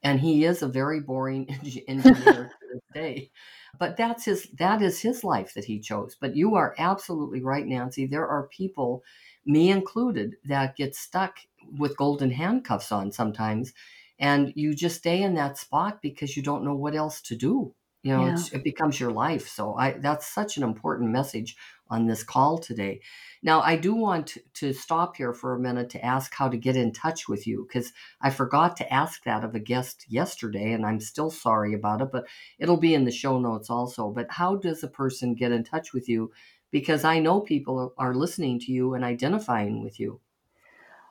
And 0.04 0.20
he 0.20 0.46
is 0.46 0.62
a 0.62 0.68
very 0.68 1.00
boring 1.00 1.50
engineer 1.88 2.52
to 2.52 2.68
this 2.74 2.82
day. 2.94 3.32
But 3.80 3.98
that's 3.98 4.26
his 4.26 4.48
that 4.58 4.82
is 4.82 5.02
his 5.02 5.24
life 5.24 5.54
that 5.56 5.66
he 5.66 5.80
chose. 5.80 6.16
But 6.20 6.36
you 6.36 6.56
are 6.56 6.76
absolutely 6.78 7.44
right, 7.44 7.66
Nancy. 7.66 8.06
There 8.06 8.28
are 8.28 8.48
people, 8.48 9.04
me 9.46 9.70
included, 9.70 10.36
that 10.46 10.76
get 10.76 10.96
stuck 10.96 11.40
with 11.78 11.98
golden 11.98 12.32
handcuffs 12.32 12.92
on 12.92 13.12
sometimes. 13.12 13.74
And 14.20 14.54
you 14.56 14.74
just 14.74 14.98
stay 14.98 15.22
in 15.22 15.36
that 15.36 15.58
spot 15.58 16.00
because 16.02 16.38
you 16.38 16.44
don't 16.44 16.64
know 16.64 16.76
what 16.76 16.96
else 16.96 17.22
to 17.22 17.36
do 17.36 17.74
you 18.08 18.16
know 18.16 18.28
yeah. 18.28 18.38
it 18.54 18.64
becomes 18.64 19.00
your 19.00 19.12
life. 19.12 19.50
So 19.50 19.76
i 19.76 19.92
that's 19.92 20.28
such 20.28 20.56
an 20.56 20.64
important 20.64 21.12
message 21.12 21.58
on 21.90 22.08
this 22.08 22.24
call 22.24 22.58
today. 22.58 23.02
Now 23.44 23.60
i 23.62 23.76
do 23.76 23.94
want 23.94 24.38
to 24.56 24.72
stop 24.72 25.18
here 25.18 25.34
for 25.34 25.54
a 25.54 25.60
minute 25.60 25.90
to 25.92 26.06
ask 26.06 26.34
how 26.34 26.48
to 26.48 26.58
get 26.58 26.78
in 26.78 26.94
touch 26.94 27.28
with 27.28 27.46
you 27.46 27.68
because 27.68 27.92
i 28.22 28.30
forgot 28.30 28.78
to 28.78 28.94
ask 28.94 29.24
that 29.26 29.44
of 29.44 29.56
a 29.56 29.60
guest 29.60 30.06
yesterday 30.08 30.72
and 30.72 30.86
i'm 30.86 31.00
still 31.00 31.30
sorry 31.30 31.74
about 31.74 32.02
it 32.02 32.10
but 32.12 32.26
it'll 32.60 32.78
be 32.78 32.94
in 32.94 33.06
the 33.06 33.12
show 33.12 33.40
notes 33.40 33.70
also. 33.70 34.10
But 34.10 34.32
how 34.32 34.56
does 34.56 34.84
a 34.84 34.88
person 34.88 35.36
get 35.36 35.52
in 35.52 35.64
touch 35.64 35.94
with 35.94 36.08
you? 36.08 36.32
Because 36.72 37.04
i 37.04 37.20
know 37.20 37.42
people 37.42 37.94
are 37.98 38.16
listening 38.16 38.60
to 38.62 38.72
you 38.72 38.94
and 38.94 39.04
identifying 39.04 39.84
with 39.84 40.00
you. 40.00 40.22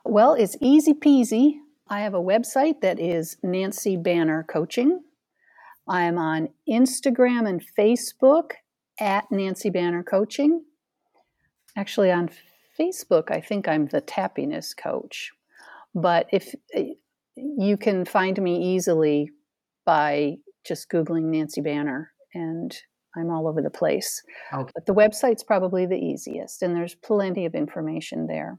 Well 0.05 0.33
it's 0.33 0.57
easy 0.63 0.95
peasy. 0.95 1.61
I 1.89 2.01
have 2.01 2.15
a 2.15 2.29
website 2.33 2.81
that 2.81 2.99
is 2.99 3.37
nancy 3.43 3.97
banner 3.97 4.43
coaching 4.43 5.03
I'm 5.89 6.19
on 6.19 6.49
Instagram 6.69 7.49
and 7.49 7.63
Facebook 7.79 8.53
at 8.99 9.31
Nancy 9.31 9.71
Banner 9.71 10.03
Coaching. 10.03 10.65
Actually, 11.77 12.11
on 12.11 12.31
Facebook, 12.79 13.31
I 13.31 13.41
think 13.41 13.69
I'm 13.69 13.87
the 13.87 14.03
Tappiness 14.03 14.77
Coach. 14.77 15.33
But 15.95 16.27
if 16.33 16.55
eh, 16.75 16.95
you 17.37 17.77
can 17.77 18.05
find 18.05 18.41
me 18.41 18.75
easily 18.75 19.31
by 19.85 20.37
just 20.67 20.91
Googling 20.91 21.25
Nancy 21.25 21.61
Banner, 21.61 22.13
and 22.35 22.77
I'm 23.17 23.31
all 23.31 23.47
over 23.49 23.63
the 23.63 23.71
place. 23.71 24.23
Okay. 24.53 24.71
But 24.75 24.87
the 24.87 24.95
website's 24.95 25.45
probably 25.45 25.87
the 25.87 25.97
easiest, 25.97 26.63
and 26.63 26.75
there's 26.75 26.95
plenty 26.95 27.47
of 27.47 27.55
information 27.55 28.27
there. 28.27 28.59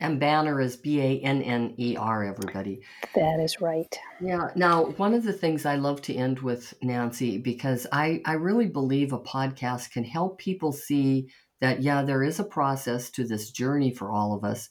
And 0.00 0.18
Banner 0.18 0.60
is 0.60 0.76
B 0.76 1.00
A 1.00 1.20
N 1.20 1.42
N 1.42 1.74
E 1.78 1.94
R, 1.96 2.24
everybody. 2.24 2.80
That 3.14 3.38
is 3.38 3.60
right. 3.60 3.94
Yeah. 4.20 4.48
Now, 4.56 4.86
one 4.96 5.12
of 5.12 5.22
the 5.22 5.32
things 5.32 5.66
I 5.66 5.76
love 5.76 6.00
to 6.02 6.14
end 6.14 6.40
with, 6.40 6.72
Nancy, 6.82 7.36
because 7.36 7.86
I, 7.92 8.22
I 8.24 8.32
really 8.32 8.66
believe 8.66 9.12
a 9.12 9.20
podcast 9.20 9.90
can 9.90 10.04
help 10.04 10.38
people 10.38 10.72
see 10.72 11.30
that, 11.60 11.82
yeah, 11.82 12.02
there 12.02 12.22
is 12.22 12.40
a 12.40 12.44
process 12.44 13.10
to 13.10 13.24
this 13.24 13.50
journey 13.50 13.92
for 13.92 14.10
all 14.10 14.34
of 14.34 14.42
us, 14.42 14.70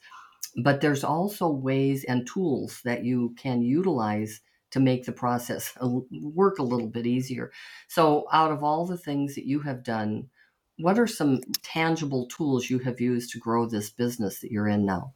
but 0.63 0.81
there's 0.81 1.03
also 1.03 1.47
ways 1.47 2.03
and 2.05 2.27
tools 2.27 2.81
that 2.83 3.03
you 3.03 3.35
can 3.37 3.61
utilize 3.61 4.41
to 4.71 4.79
make 4.79 5.05
the 5.05 5.11
process 5.11 5.73
work 6.11 6.59
a 6.59 6.63
little 6.63 6.87
bit 6.87 7.05
easier. 7.05 7.51
So, 7.87 8.25
out 8.31 8.51
of 8.51 8.63
all 8.63 8.85
the 8.85 8.97
things 8.97 9.35
that 9.35 9.45
you 9.45 9.59
have 9.61 9.83
done, 9.83 10.29
what 10.77 10.97
are 10.97 11.07
some 11.07 11.41
tangible 11.61 12.27
tools 12.27 12.69
you 12.69 12.79
have 12.79 13.01
used 13.01 13.31
to 13.31 13.39
grow 13.39 13.67
this 13.67 13.89
business 13.89 14.39
that 14.39 14.51
you're 14.51 14.67
in 14.67 14.85
now? 14.85 15.13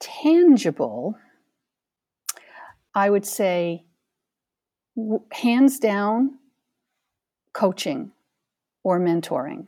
Tangible, 0.00 1.16
I 2.94 3.10
would 3.10 3.24
say 3.24 3.84
hands 5.32 5.78
down 5.78 6.38
coaching 7.52 8.12
or 8.82 8.98
mentoring. 8.98 9.66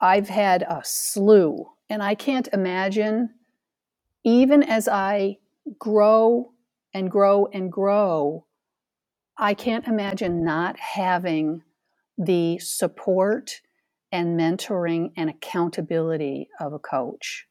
I've 0.00 0.28
had 0.28 0.62
a 0.62 0.82
slew, 0.84 1.66
and 1.88 2.02
I 2.02 2.14
can't 2.14 2.48
imagine, 2.52 3.30
even 4.24 4.62
as 4.62 4.86
I 4.86 5.38
grow 5.78 6.52
and 6.94 7.10
grow 7.10 7.46
and 7.46 7.72
grow, 7.72 8.46
I 9.36 9.54
can't 9.54 9.86
imagine 9.86 10.44
not 10.44 10.78
having 10.78 11.62
the 12.16 12.58
support 12.58 13.60
and 14.12 14.38
mentoring 14.38 15.12
and 15.16 15.30
accountability 15.30 16.48
of 16.60 16.72
a 16.72 16.78
coach 16.78 17.47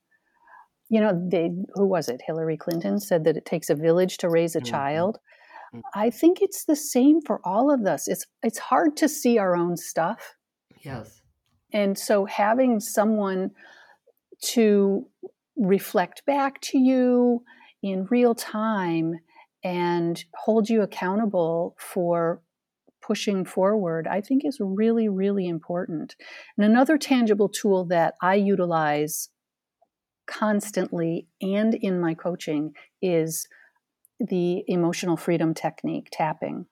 you 0.89 1.01
know, 1.01 1.19
they 1.29 1.51
who 1.73 1.85
was 1.85 2.07
it? 2.07 2.21
Hillary 2.25 2.57
Clinton 2.57 2.99
said 2.99 3.23
that 3.25 3.37
it 3.37 3.45
takes 3.45 3.69
a 3.69 3.75
village 3.75 4.17
to 4.17 4.29
raise 4.29 4.55
a 4.55 4.59
mm-hmm. 4.59 4.71
child. 4.71 5.19
Mm. 5.73 5.81
I 5.93 6.09
think 6.09 6.41
it's 6.41 6.65
the 6.65 6.75
same 6.75 7.21
for 7.21 7.41
all 7.43 7.71
of 7.71 7.85
us. 7.85 8.07
It's 8.07 8.25
it's 8.43 8.59
hard 8.59 8.95
to 8.97 9.09
see 9.09 9.37
our 9.37 9.55
own 9.55 9.77
stuff. 9.77 10.35
Yes. 10.81 11.21
And 11.73 11.97
so 11.97 12.25
having 12.25 12.79
someone 12.79 13.51
to 14.41 15.05
reflect 15.57 16.25
back 16.25 16.61
to 16.61 16.77
you 16.77 17.43
in 17.81 18.07
real 18.09 18.35
time 18.35 19.15
and 19.63 20.23
hold 20.35 20.69
you 20.69 20.81
accountable 20.81 21.75
for 21.77 22.41
pushing 23.01 23.45
forward, 23.45 24.07
I 24.07 24.21
think 24.21 24.43
is 24.45 24.59
really, 24.61 25.09
really 25.09 25.47
important. 25.47 26.15
And 26.57 26.65
another 26.65 26.97
tangible 26.97 27.49
tool 27.49 27.85
that 27.85 28.15
I 28.21 28.35
utilize 28.35 29.29
constantly 30.27 31.27
and 31.41 31.73
in 31.73 31.99
my 31.99 32.13
coaching 32.13 32.73
is 33.01 33.47
the 34.19 34.63
emotional 34.67 35.17
freedom 35.17 35.53
technique, 35.53 36.09
tapping, 36.11 36.65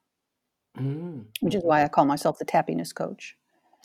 mm. 0.78 1.26
which 1.42 1.56
is 1.56 1.64
why 1.64 1.84
I 1.84 1.88
call 1.88 2.06
myself 2.06 2.38
the 2.38 2.46
tappiness 2.46 2.94
coach. 2.94 3.36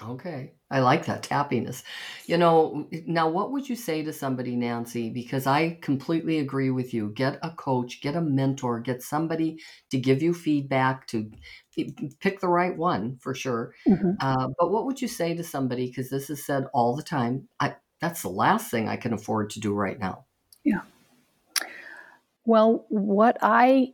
Okay. 0.02 0.52
I 0.70 0.80
like 0.80 1.04
that 1.06 1.22
tappiness. 1.22 1.82
You 2.26 2.38
know, 2.38 2.88
now 3.06 3.28
what 3.28 3.52
would 3.52 3.68
you 3.68 3.76
say 3.76 4.02
to 4.02 4.12
somebody, 4.12 4.56
Nancy? 4.56 5.10
Because 5.10 5.46
I 5.46 5.78
completely 5.82 6.38
agree 6.38 6.70
with 6.70 6.94
you. 6.94 7.12
Get 7.14 7.38
a 7.42 7.50
coach, 7.50 8.00
get 8.00 8.14
a 8.14 8.20
mentor, 8.20 8.80
get 8.80 9.02
somebody 9.02 9.58
to 9.90 9.98
give 9.98 10.22
you 10.22 10.32
feedback, 10.32 11.06
to 11.08 11.30
pick 12.20 12.40
the 12.40 12.48
right 12.48 12.76
one 12.76 13.18
for 13.20 13.34
sure. 13.34 13.74
Mm-hmm. 13.86 14.12
Uh, 14.20 14.48
but 14.58 14.70
what 14.70 14.86
would 14.86 15.02
you 15.02 15.08
say 15.08 15.34
to 15.34 15.44
somebody? 15.44 15.88
Because 15.88 16.08
this 16.08 16.30
is 16.30 16.46
said 16.46 16.64
all 16.72 16.96
the 16.96 17.02
time. 17.02 17.48
I, 17.58 17.74
that's 18.00 18.22
the 18.22 18.28
last 18.28 18.70
thing 18.70 18.88
I 18.88 18.96
can 18.96 19.12
afford 19.12 19.50
to 19.50 19.60
do 19.60 19.74
right 19.74 19.98
now. 19.98 20.24
Yeah. 20.64 20.80
Well, 22.44 22.86
what 22.88 23.38
I 23.42 23.92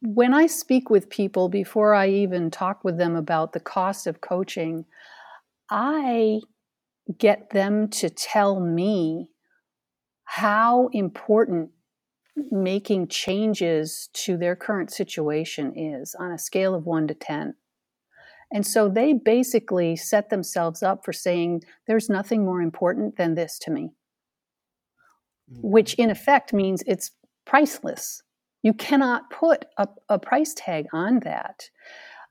when 0.00 0.32
I 0.32 0.46
speak 0.46 0.88
with 0.88 1.10
people 1.10 1.48
before 1.48 1.94
I 1.94 2.08
even 2.08 2.50
talk 2.50 2.82
with 2.82 2.96
them 2.96 3.14
about 3.14 3.52
the 3.52 3.60
cost 3.60 4.06
of 4.06 4.20
coaching, 4.20 4.86
I 5.70 6.40
get 7.18 7.50
them 7.50 7.88
to 7.88 8.08
tell 8.08 8.60
me 8.60 9.28
how 10.24 10.88
important 10.92 11.70
making 12.50 13.08
changes 13.08 14.08
to 14.14 14.36
their 14.36 14.56
current 14.56 14.90
situation 14.90 15.76
is 15.76 16.14
on 16.14 16.30
a 16.30 16.38
scale 16.38 16.74
of 16.74 16.86
1 16.86 17.08
to 17.08 17.14
10. 17.14 17.54
And 18.52 18.66
so 18.66 18.88
they 18.88 19.12
basically 19.12 19.96
set 19.96 20.30
themselves 20.30 20.82
up 20.82 21.04
for 21.04 21.12
saying, 21.12 21.62
there's 21.86 22.08
nothing 22.08 22.44
more 22.44 22.60
important 22.60 23.16
than 23.16 23.34
this 23.34 23.58
to 23.60 23.70
me, 23.70 23.90
mm-hmm. 25.50 25.60
which 25.62 25.94
in 25.94 26.10
effect 26.10 26.52
means 26.52 26.82
it's 26.86 27.12
priceless. 27.46 28.22
You 28.62 28.74
cannot 28.74 29.30
put 29.30 29.64
a, 29.78 29.88
a 30.08 30.18
price 30.18 30.52
tag 30.54 30.86
on 30.92 31.20
that. 31.20 31.70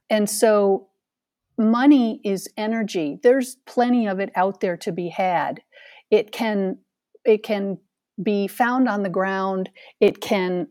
And 0.10 0.29
so 0.29 0.89
money 1.58 2.21
is 2.23 2.47
energy. 2.58 3.19
There's 3.23 3.58
plenty 3.65 4.08
of 4.08 4.19
it 4.19 4.32
out 4.36 4.62
there 4.62 4.77
to 4.77 4.91
be 4.91 5.10
had. 5.10 5.62
It 6.12 6.32
can 6.32 6.79
it 7.25 7.43
can 7.43 7.77
be 8.21 8.47
found 8.47 8.88
on 8.88 9.03
the 9.03 9.10
ground. 9.10 9.69
It 9.99 10.21
can 10.21 10.67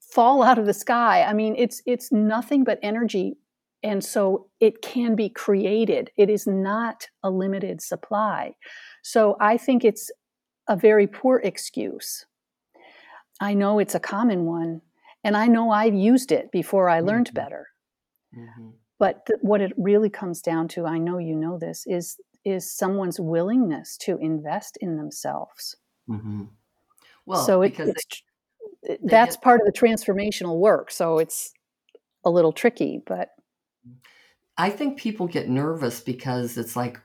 fall 0.00 0.42
out 0.42 0.58
of 0.58 0.66
the 0.66 0.74
sky. 0.74 1.22
I 1.22 1.32
mean, 1.32 1.54
it's 1.56 1.82
it's 1.86 2.12
nothing 2.12 2.64
but 2.64 2.78
energy 2.82 3.36
and 3.84 4.02
so 4.02 4.46
it 4.60 4.80
can 4.80 5.14
be 5.14 5.28
created. 5.28 6.10
It 6.16 6.30
is 6.30 6.46
not 6.46 7.06
a 7.22 7.30
limited 7.30 7.82
supply. 7.82 8.56
So 9.02 9.36
I 9.38 9.58
think 9.58 9.84
it's 9.84 10.10
a 10.66 10.74
very 10.74 11.06
poor 11.06 11.38
excuse. 11.44 12.24
I 13.40 13.52
know 13.52 13.78
it's 13.78 13.94
a 13.94 14.00
common 14.00 14.46
one, 14.46 14.80
and 15.22 15.36
I 15.36 15.48
know 15.48 15.70
I've 15.70 15.94
used 15.94 16.32
it 16.32 16.50
before 16.50 16.88
I 16.88 17.00
learned 17.00 17.28
mm-hmm. 17.28 17.34
better. 17.34 17.68
Mm-hmm. 18.36 18.70
But 18.98 19.26
th- 19.26 19.40
what 19.42 19.60
it 19.60 19.72
really 19.76 20.08
comes 20.08 20.40
down 20.40 20.68
to, 20.68 20.86
I 20.86 20.96
know 20.98 21.18
you 21.18 21.36
know 21.36 21.58
this, 21.58 21.84
is 21.86 22.16
is 22.44 22.70
someone's 22.70 23.18
willingness 23.18 23.96
to 23.96 24.18
invest 24.18 24.76
in 24.80 24.96
themselves. 24.96 25.76
Mm-hmm. 26.08 26.44
Well, 27.26 27.44
so 27.44 27.62
it, 27.62 27.78
it's 27.78 28.22
they, 28.86 28.98
that's 29.02 29.36
part 29.36 29.60
of 29.60 29.66
the 29.66 29.72
transformational 29.72 30.58
work. 30.58 30.90
So 30.90 31.18
it's 31.18 31.52
a 32.24 32.30
little 32.30 32.52
tricky, 32.52 33.02
but 33.06 33.30
I 34.56 34.70
think 34.70 34.98
people 34.98 35.26
get 35.26 35.48
nervous 35.48 36.00
because 36.00 36.56
it's 36.56 36.76
like, 36.76 37.00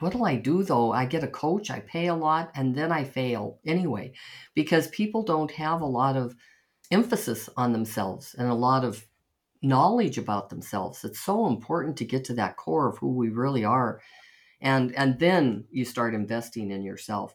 what 0.00 0.12
do 0.12 0.24
I 0.24 0.36
do 0.36 0.62
though? 0.62 0.92
I 0.92 1.04
get 1.04 1.24
a 1.24 1.28
coach, 1.28 1.70
I 1.70 1.80
pay 1.80 2.08
a 2.08 2.14
lot, 2.14 2.50
and 2.54 2.74
then 2.74 2.92
I 2.92 3.04
fail 3.04 3.58
anyway, 3.66 4.12
because 4.54 4.88
people 4.88 5.22
don't 5.22 5.50
have 5.52 5.80
a 5.80 5.86
lot 5.86 6.16
of 6.16 6.34
emphasis 6.90 7.48
on 7.56 7.72
themselves 7.72 8.34
and 8.38 8.48
a 8.48 8.54
lot 8.54 8.84
of 8.84 9.04
knowledge 9.62 10.18
about 10.18 10.48
themselves. 10.48 11.04
It's 11.04 11.20
so 11.20 11.46
important 11.46 11.96
to 11.98 12.04
get 12.04 12.24
to 12.26 12.34
that 12.34 12.56
core 12.56 12.88
of 12.88 12.98
who 12.98 13.14
we 13.14 13.28
really 13.30 13.64
are. 13.64 14.00
And, 14.60 14.94
and 14.96 15.18
then 15.18 15.64
you 15.70 15.84
start 15.84 16.14
investing 16.14 16.70
in 16.70 16.82
yourself. 16.82 17.34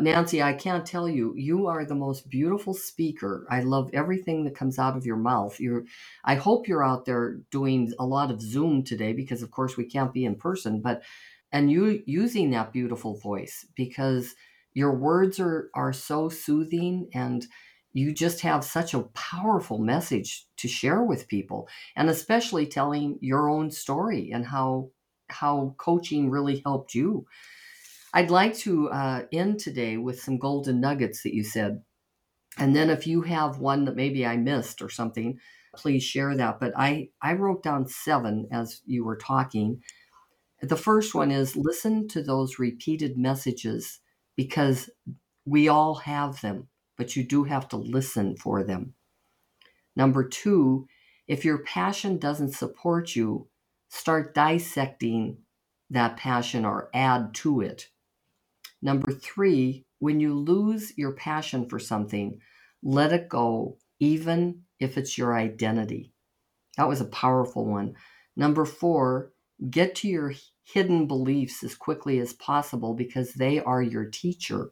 Nancy, 0.00 0.40
I 0.42 0.52
can't 0.52 0.86
tell 0.86 1.08
you, 1.08 1.34
you 1.36 1.66
are 1.66 1.84
the 1.84 1.94
most 1.94 2.30
beautiful 2.30 2.72
speaker. 2.72 3.46
I 3.50 3.60
love 3.60 3.90
everything 3.92 4.44
that 4.44 4.54
comes 4.54 4.78
out 4.78 4.96
of 4.96 5.04
your 5.04 5.16
mouth. 5.16 5.58
You're 5.58 5.84
I 6.24 6.36
hope 6.36 6.68
you're 6.68 6.84
out 6.84 7.04
there 7.04 7.40
doing 7.50 7.92
a 7.98 8.06
lot 8.06 8.30
of 8.30 8.40
Zoom 8.40 8.84
today 8.84 9.12
because 9.12 9.42
of 9.42 9.50
course 9.50 9.76
we 9.76 9.84
can't 9.84 10.12
be 10.12 10.24
in 10.24 10.36
person, 10.36 10.80
but 10.80 11.02
and 11.50 11.70
you 11.70 12.02
using 12.06 12.50
that 12.50 12.72
beautiful 12.72 13.18
voice 13.18 13.66
because 13.74 14.34
your 14.72 14.94
words 14.94 15.40
are 15.40 15.70
are 15.74 15.92
so 15.92 16.28
soothing 16.28 17.08
and 17.12 17.46
you 17.92 18.12
just 18.12 18.42
have 18.42 18.64
such 18.64 18.94
a 18.94 19.02
powerful 19.14 19.78
message 19.78 20.46
to 20.58 20.68
share 20.68 21.02
with 21.02 21.26
people 21.26 21.68
and 21.96 22.08
especially 22.08 22.66
telling 22.66 23.18
your 23.20 23.48
own 23.48 23.70
story 23.70 24.30
and 24.30 24.46
how 24.46 24.90
how 25.28 25.74
coaching 25.78 26.30
really 26.30 26.62
helped 26.64 26.94
you 26.94 27.26
i'd 28.14 28.30
like 28.30 28.56
to 28.56 28.88
uh, 28.90 29.22
end 29.32 29.58
today 29.58 29.96
with 29.96 30.20
some 30.20 30.38
golden 30.38 30.80
nuggets 30.80 31.22
that 31.22 31.34
you 31.34 31.44
said 31.44 31.82
and 32.58 32.74
then 32.74 32.90
if 32.90 33.06
you 33.06 33.22
have 33.22 33.58
one 33.58 33.84
that 33.84 33.96
maybe 33.96 34.26
i 34.26 34.36
missed 34.36 34.82
or 34.82 34.88
something 34.88 35.38
please 35.74 36.02
share 36.02 36.36
that 36.36 36.58
but 36.58 36.72
i 36.76 37.08
i 37.22 37.32
wrote 37.32 37.62
down 37.62 37.86
seven 37.86 38.48
as 38.50 38.82
you 38.86 39.04
were 39.04 39.16
talking 39.16 39.80
the 40.60 40.76
first 40.76 41.14
one 41.14 41.30
is 41.30 41.56
listen 41.56 42.08
to 42.08 42.22
those 42.22 42.58
repeated 42.58 43.16
messages 43.16 44.00
because 44.36 44.90
we 45.44 45.68
all 45.68 45.94
have 45.94 46.40
them 46.40 46.68
but 46.98 47.14
you 47.14 47.24
do 47.24 47.44
have 47.44 47.68
to 47.68 47.76
listen 47.76 48.36
for 48.36 48.62
them. 48.62 48.92
Number 49.96 50.28
two, 50.28 50.88
if 51.26 51.44
your 51.44 51.58
passion 51.58 52.18
doesn't 52.18 52.52
support 52.52 53.16
you, 53.16 53.48
start 53.88 54.34
dissecting 54.34 55.38
that 55.88 56.16
passion 56.16 56.64
or 56.64 56.90
add 56.92 57.32
to 57.34 57.60
it. 57.62 57.88
Number 58.80 59.12
three, 59.12 59.84
when 59.98 60.20
you 60.20 60.34
lose 60.34 60.96
your 60.96 61.12
passion 61.12 61.68
for 61.68 61.78
something, 61.78 62.40
let 62.82 63.12
it 63.12 63.28
go, 63.28 63.78
even 63.98 64.62
if 64.78 64.96
it's 64.96 65.18
your 65.18 65.36
identity. 65.36 66.12
That 66.76 66.88
was 66.88 67.00
a 67.00 67.06
powerful 67.06 67.66
one. 67.66 67.94
Number 68.36 68.64
four, 68.64 69.32
get 69.68 69.96
to 69.96 70.08
your 70.08 70.34
hidden 70.62 71.08
beliefs 71.08 71.64
as 71.64 71.74
quickly 71.74 72.20
as 72.20 72.32
possible 72.32 72.94
because 72.94 73.34
they 73.34 73.58
are 73.58 73.82
your 73.82 74.04
teacher. 74.04 74.70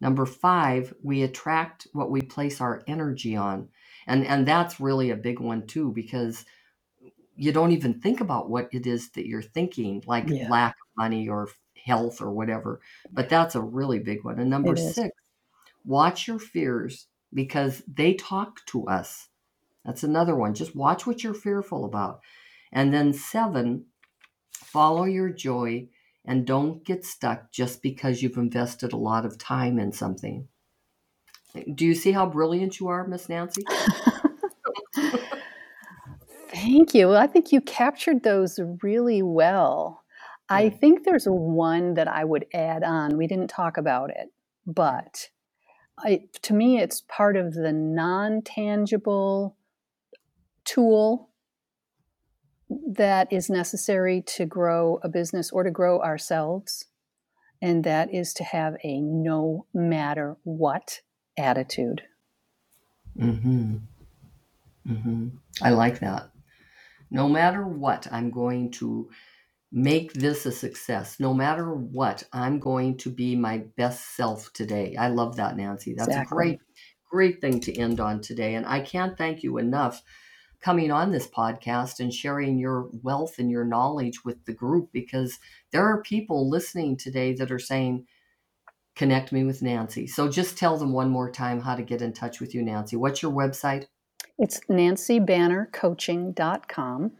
Number 0.00 0.26
five, 0.26 0.92
we 1.02 1.22
attract 1.22 1.86
what 1.94 2.10
we 2.10 2.20
place 2.20 2.60
our 2.60 2.82
energy 2.86 3.34
on. 3.36 3.68
And, 4.06 4.26
and 4.26 4.46
that's 4.46 4.78
really 4.78 5.10
a 5.10 5.16
big 5.16 5.40
one 5.40 5.66
too, 5.66 5.92
because 5.92 6.44
you 7.36 7.52
don't 7.52 7.72
even 7.72 8.00
think 8.00 8.20
about 8.20 8.50
what 8.50 8.68
it 8.72 8.86
is 8.86 9.10
that 9.12 9.26
you're 9.26 9.40
thinking, 9.40 10.02
like 10.06 10.28
yeah. 10.28 10.50
lack 10.50 10.72
of 10.72 11.02
money 11.02 11.28
or 11.28 11.48
health 11.84 12.20
or 12.20 12.30
whatever. 12.30 12.80
But 13.12 13.28
that's 13.28 13.54
a 13.54 13.60
really 13.60 13.98
big 13.98 14.24
one. 14.24 14.38
And 14.38 14.50
number 14.50 14.76
six, 14.76 15.10
watch 15.84 16.26
your 16.26 16.38
fears 16.38 17.06
because 17.32 17.82
they 17.86 18.14
talk 18.14 18.64
to 18.66 18.86
us. 18.86 19.28
That's 19.84 20.02
another 20.02 20.34
one. 20.34 20.54
Just 20.54 20.74
watch 20.74 21.06
what 21.06 21.22
you're 21.22 21.34
fearful 21.34 21.84
about. 21.84 22.20
And 22.72 22.92
then 22.92 23.12
seven, 23.12 23.84
follow 24.52 25.04
your 25.04 25.28
joy 25.28 25.88
and 26.24 26.46
don't 26.46 26.84
get 26.84 27.04
stuck 27.04 27.52
just 27.52 27.82
because 27.82 28.22
you've 28.22 28.38
invested 28.38 28.92
a 28.92 28.96
lot 28.96 29.26
of 29.26 29.36
time 29.36 29.78
in 29.78 29.92
something. 29.92 30.48
Do 31.74 31.84
you 31.84 31.94
see 31.94 32.12
how 32.12 32.26
brilliant 32.26 32.80
you 32.80 32.88
are, 32.88 33.06
Miss 33.06 33.28
Nancy? 33.28 33.62
Thank 36.48 36.94
you. 36.94 37.08
Well, 37.08 37.20
I 37.20 37.26
think 37.26 37.52
you 37.52 37.60
captured 37.60 38.22
those 38.22 38.58
really 38.82 39.22
well. 39.22 40.03
I 40.48 40.68
think 40.68 41.04
there's 41.04 41.24
one 41.26 41.94
that 41.94 42.08
I 42.08 42.24
would 42.24 42.46
add 42.52 42.82
on. 42.82 43.16
We 43.16 43.26
didn't 43.26 43.48
talk 43.48 43.76
about 43.76 44.10
it, 44.10 44.28
but 44.66 45.30
I, 45.98 46.24
to 46.42 46.54
me, 46.54 46.80
it's 46.80 47.02
part 47.08 47.36
of 47.36 47.54
the 47.54 47.72
non 47.72 48.42
tangible 48.42 49.56
tool 50.64 51.30
that 52.68 53.32
is 53.32 53.48
necessary 53.48 54.22
to 54.22 54.46
grow 54.46 54.98
a 55.02 55.08
business 55.08 55.50
or 55.50 55.62
to 55.62 55.70
grow 55.70 56.00
ourselves. 56.00 56.86
And 57.62 57.84
that 57.84 58.12
is 58.12 58.34
to 58.34 58.44
have 58.44 58.76
a 58.84 59.00
no 59.00 59.66
matter 59.72 60.36
what 60.42 61.00
attitude. 61.38 62.02
Mm-hmm. 63.18 63.76
Mm-hmm. 64.88 65.28
I 65.62 65.70
like 65.70 66.00
that. 66.00 66.30
No 67.10 67.28
matter 67.28 67.66
what, 67.66 68.08
I'm 68.10 68.30
going 68.30 68.70
to 68.72 69.08
make 69.74 70.12
this 70.12 70.46
a 70.46 70.52
success. 70.52 71.18
No 71.18 71.34
matter 71.34 71.74
what, 71.74 72.22
I'm 72.32 72.60
going 72.60 72.96
to 72.98 73.10
be 73.10 73.34
my 73.34 73.64
best 73.76 74.14
self 74.14 74.52
today. 74.52 74.94
I 74.96 75.08
love 75.08 75.34
that, 75.36 75.56
Nancy. 75.56 75.94
That's 75.94 76.06
exactly. 76.06 76.24
a 76.24 76.36
great, 76.36 76.60
great 77.10 77.40
thing 77.40 77.58
to 77.62 77.76
end 77.76 77.98
on 77.98 78.20
today. 78.20 78.54
And 78.54 78.64
I 78.64 78.78
can't 78.78 79.18
thank 79.18 79.42
you 79.42 79.58
enough 79.58 80.00
coming 80.60 80.92
on 80.92 81.10
this 81.10 81.26
podcast 81.26 81.98
and 81.98 82.14
sharing 82.14 82.56
your 82.56 82.88
wealth 83.02 83.40
and 83.40 83.50
your 83.50 83.64
knowledge 83.64 84.24
with 84.24 84.44
the 84.44 84.52
group 84.52 84.90
because 84.92 85.40
there 85.72 85.84
are 85.84 86.00
people 86.02 86.48
listening 86.48 86.96
today 86.96 87.34
that 87.34 87.50
are 87.50 87.58
saying, 87.58 88.06
connect 88.94 89.32
me 89.32 89.42
with 89.42 89.60
Nancy. 89.60 90.06
So 90.06 90.28
just 90.28 90.56
tell 90.56 90.78
them 90.78 90.92
one 90.92 91.10
more 91.10 91.32
time 91.32 91.60
how 91.60 91.74
to 91.74 91.82
get 91.82 92.00
in 92.00 92.12
touch 92.12 92.40
with 92.40 92.54
you, 92.54 92.62
Nancy. 92.62 92.94
What's 92.94 93.22
your 93.22 93.32
website? 93.32 93.86
It's 94.38 94.60
nancybannercoaching.com. 94.70 97.12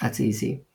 That's 0.00 0.20
easy. 0.20 0.65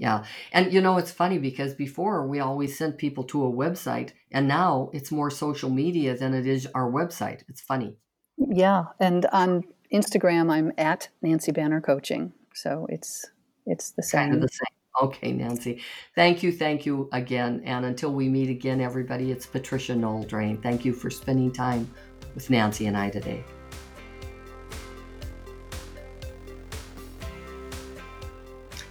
Yeah. 0.00 0.24
And 0.50 0.72
you 0.72 0.80
know, 0.80 0.96
it's 0.96 1.12
funny 1.12 1.38
because 1.38 1.74
before 1.74 2.26
we 2.26 2.40
always 2.40 2.76
sent 2.76 2.96
people 2.96 3.22
to 3.24 3.44
a 3.44 3.52
website, 3.52 4.12
and 4.32 4.48
now 4.48 4.88
it's 4.94 5.12
more 5.12 5.30
social 5.30 5.68
media 5.68 6.16
than 6.16 6.32
it 6.32 6.46
is 6.46 6.66
our 6.74 6.90
website. 6.90 7.42
It's 7.48 7.60
funny. 7.60 7.96
Yeah. 8.38 8.84
And 8.98 9.26
on 9.26 9.62
Instagram, 9.92 10.50
I'm 10.50 10.72
at 10.78 11.10
Nancy 11.20 11.52
Banner 11.52 11.82
Coaching. 11.82 12.32
So 12.54 12.86
it's 12.88 13.26
it's 13.66 13.90
the 13.90 14.02
same. 14.02 14.30
Kind 14.30 14.34
of 14.36 14.40
the 14.40 14.48
same. 14.48 14.74
Okay, 15.02 15.32
Nancy. 15.32 15.82
Thank 16.14 16.42
you, 16.42 16.50
thank 16.50 16.86
you 16.86 17.08
again. 17.12 17.62
And 17.64 17.84
until 17.84 18.12
we 18.12 18.28
meet 18.28 18.48
again, 18.48 18.80
everybody, 18.80 19.30
it's 19.30 19.46
Patricia 19.46 19.94
Noel 19.94 20.24
Drain. 20.24 20.56
Thank 20.62 20.84
you 20.84 20.92
for 20.92 21.10
spending 21.10 21.52
time 21.52 21.88
with 22.34 22.48
Nancy 22.50 22.86
and 22.86 22.96
I 22.96 23.10
today. 23.10 23.44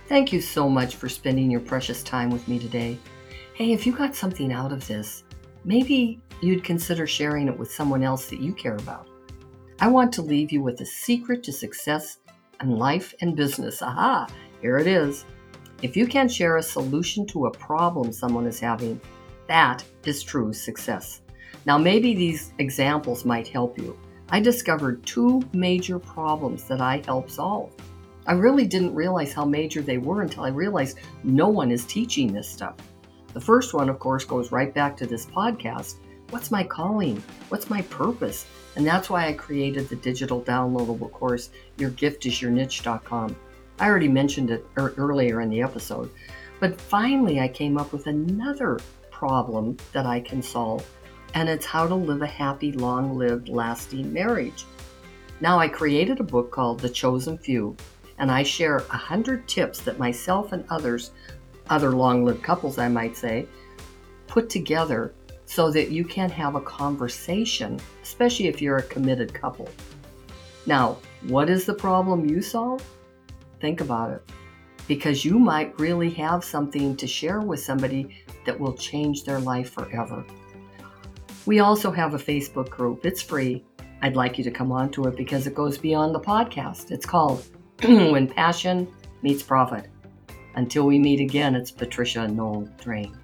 Thank 0.09 0.33
you 0.33 0.41
so 0.41 0.67
much 0.67 0.95
for 0.95 1.07
spending 1.07 1.51
your 1.51 1.59
precious 1.61 2.01
time 2.01 2.31
with 2.31 2.47
me 2.47 2.57
today. 2.57 2.97
Hey, 3.53 3.73
if 3.73 3.85
you 3.85 3.95
got 3.95 4.15
something 4.15 4.51
out 4.51 4.71
of 4.71 4.87
this, 4.87 5.23
maybe 5.65 6.19
you'd 6.41 6.63
consider 6.63 7.05
sharing 7.05 7.47
it 7.47 7.55
with 7.55 7.71
someone 7.71 8.01
else 8.01 8.27
that 8.31 8.41
you 8.41 8.51
care 8.53 8.73
about. 8.77 9.07
I 9.79 9.87
want 9.87 10.11
to 10.13 10.23
leave 10.23 10.51
you 10.51 10.63
with 10.63 10.81
a 10.81 10.85
secret 10.85 11.43
to 11.43 11.51
success 11.51 12.17
in 12.59 12.71
life 12.71 13.13
and 13.21 13.35
business. 13.35 13.83
Aha, 13.83 14.25
here 14.61 14.79
it 14.79 14.87
is. 14.87 15.25
If 15.83 15.95
you 15.95 16.07
can 16.07 16.27
share 16.27 16.57
a 16.57 16.63
solution 16.63 17.27
to 17.27 17.45
a 17.45 17.51
problem 17.51 18.11
someone 18.11 18.47
is 18.47 18.59
having, 18.59 18.99
that 19.47 19.83
is 20.05 20.23
true 20.23 20.53
success. 20.53 21.21
Now, 21.67 21.77
maybe 21.77 22.15
these 22.15 22.51
examples 22.57 23.25
might 23.25 23.47
help 23.47 23.77
you. 23.77 23.95
I 24.29 24.39
discovered 24.39 25.05
two 25.05 25.43
major 25.53 25.99
problems 25.99 26.63
that 26.63 26.81
I 26.81 27.03
help 27.05 27.29
solve. 27.29 27.75
I 28.29 28.33
really 28.33 28.67
didn't 28.67 28.93
realize 28.93 29.33
how 29.33 29.43
major 29.43 29.81
they 29.81 29.97
were 29.97 30.21
until 30.21 30.43
I 30.43 30.49
realized 30.49 30.99
no 31.23 31.47
one 31.47 31.71
is 31.71 31.83
teaching 31.83 32.31
this 32.31 32.47
stuff. 32.47 32.75
The 33.33 33.41
first 33.41 33.73
one, 33.73 33.89
of 33.89 33.97
course, 33.97 34.23
goes 34.23 34.51
right 34.51 34.71
back 34.71 34.95
to 34.97 35.07
this 35.07 35.25
podcast. 35.25 35.95
What's 36.29 36.51
my 36.51 36.63
calling? 36.63 37.23
What's 37.47 37.71
my 37.71 37.81
purpose? 37.81 38.45
And 38.75 38.85
that's 38.85 39.09
why 39.09 39.25
I 39.25 39.33
created 39.33 39.89
the 39.89 39.95
digital 39.95 40.43
downloadable 40.43 41.11
course, 41.11 41.49
Your 41.79 41.89
Gift 41.89 42.27
is 42.27 42.39
Your 42.39 42.51
Niche.com. 42.51 43.35
I 43.79 43.87
already 43.87 44.07
mentioned 44.07 44.51
it 44.51 44.63
er- 44.77 44.93
earlier 44.95 45.41
in 45.41 45.49
the 45.49 45.63
episode. 45.63 46.11
But 46.59 46.79
finally, 46.79 47.39
I 47.39 47.47
came 47.47 47.79
up 47.79 47.91
with 47.91 48.05
another 48.05 48.77
problem 49.09 49.75
that 49.91 50.05
I 50.05 50.19
can 50.19 50.43
solve, 50.43 50.87
and 51.33 51.49
it's 51.49 51.65
how 51.65 51.87
to 51.87 51.95
live 51.95 52.21
a 52.21 52.27
happy, 52.27 52.73
long 52.73 53.17
lived, 53.17 53.49
lasting 53.49 54.13
marriage. 54.13 54.67
Now, 55.41 55.57
I 55.57 55.67
created 55.67 56.19
a 56.19 56.23
book 56.23 56.51
called 56.51 56.79
The 56.79 56.89
Chosen 56.89 57.39
Few, 57.39 57.75
and 58.19 58.29
I 58.31 58.43
share 58.43 58.79
100 58.79 59.47
tips 59.47 59.81
that 59.81 59.97
myself 59.97 60.51
and 60.51 60.65
others, 60.69 61.11
other 61.69 61.91
long 61.91 62.25
lived 62.25 62.43
couples, 62.43 62.77
I 62.77 62.87
might 62.87 63.17
say, 63.17 63.47
put 64.27 64.49
together 64.49 65.13
so 65.45 65.71
that 65.71 65.89
you 65.89 66.05
can 66.05 66.29
have 66.29 66.55
a 66.55 66.61
conversation, 66.61 67.79
especially 68.03 68.47
if 68.47 68.61
you're 68.61 68.77
a 68.77 68.83
committed 68.83 69.33
couple. 69.33 69.67
Now, 70.65 70.97
what 71.27 71.49
is 71.49 71.65
the 71.65 71.73
problem 71.73 72.29
you 72.29 72.41
solve? 72.41 72.83
Think 73.59 73.81
about 73.81 74.11
it 74.11 74.21
because 74.87 75.23
you 75.23 75.37
might 75.37 75.79
really 75.79 76.09
have 76.09 76.43
something 76.43 76.95
to 76.97 77.05
share 77.05 77.41
with 77.41 77.59
somebody 77.59 78.09
that 78.45 78.59
will 78.59 78.73
change 78.73 79.23
their 79.23 79.39
life 79.39 79.71
forever. 79.71 80.25
We 81.45 81.59
also 81.59 81.91
have 81.91 82.15
a 82.15 82.17
Facebook 82.17 82.69
group, 82.69 83.05
it's 83.05 83.21
free. 83.21 83.63
I'd 84.01 84.15
like 84.15 84.37
you 84.37 84.43
to 84.43 84.51
come 84.51 84.71
onto 84.71 85.07
it 85.07 85.15
because 85.15 85.45
it 85.45 85.53
goes 85.53 85.77
beyond 85.77 86.15
the 86.15 86.19
podcast. 86.19 86.91
It's 86.91 87.05
called 87.05 87.43
When 87.83 88.27
Passion 88.27 88.93
Meets 89.21 89.41
Profit. 89.41 89.89
Until 90.55 90.85
we 90.85 90.99
meet 90.99 91.21
again, 91.21 91.55
it's 91.55 91.71
Patricia 91.71 92.27
Noel 92.27 92.67
Drain. 92.81 93.17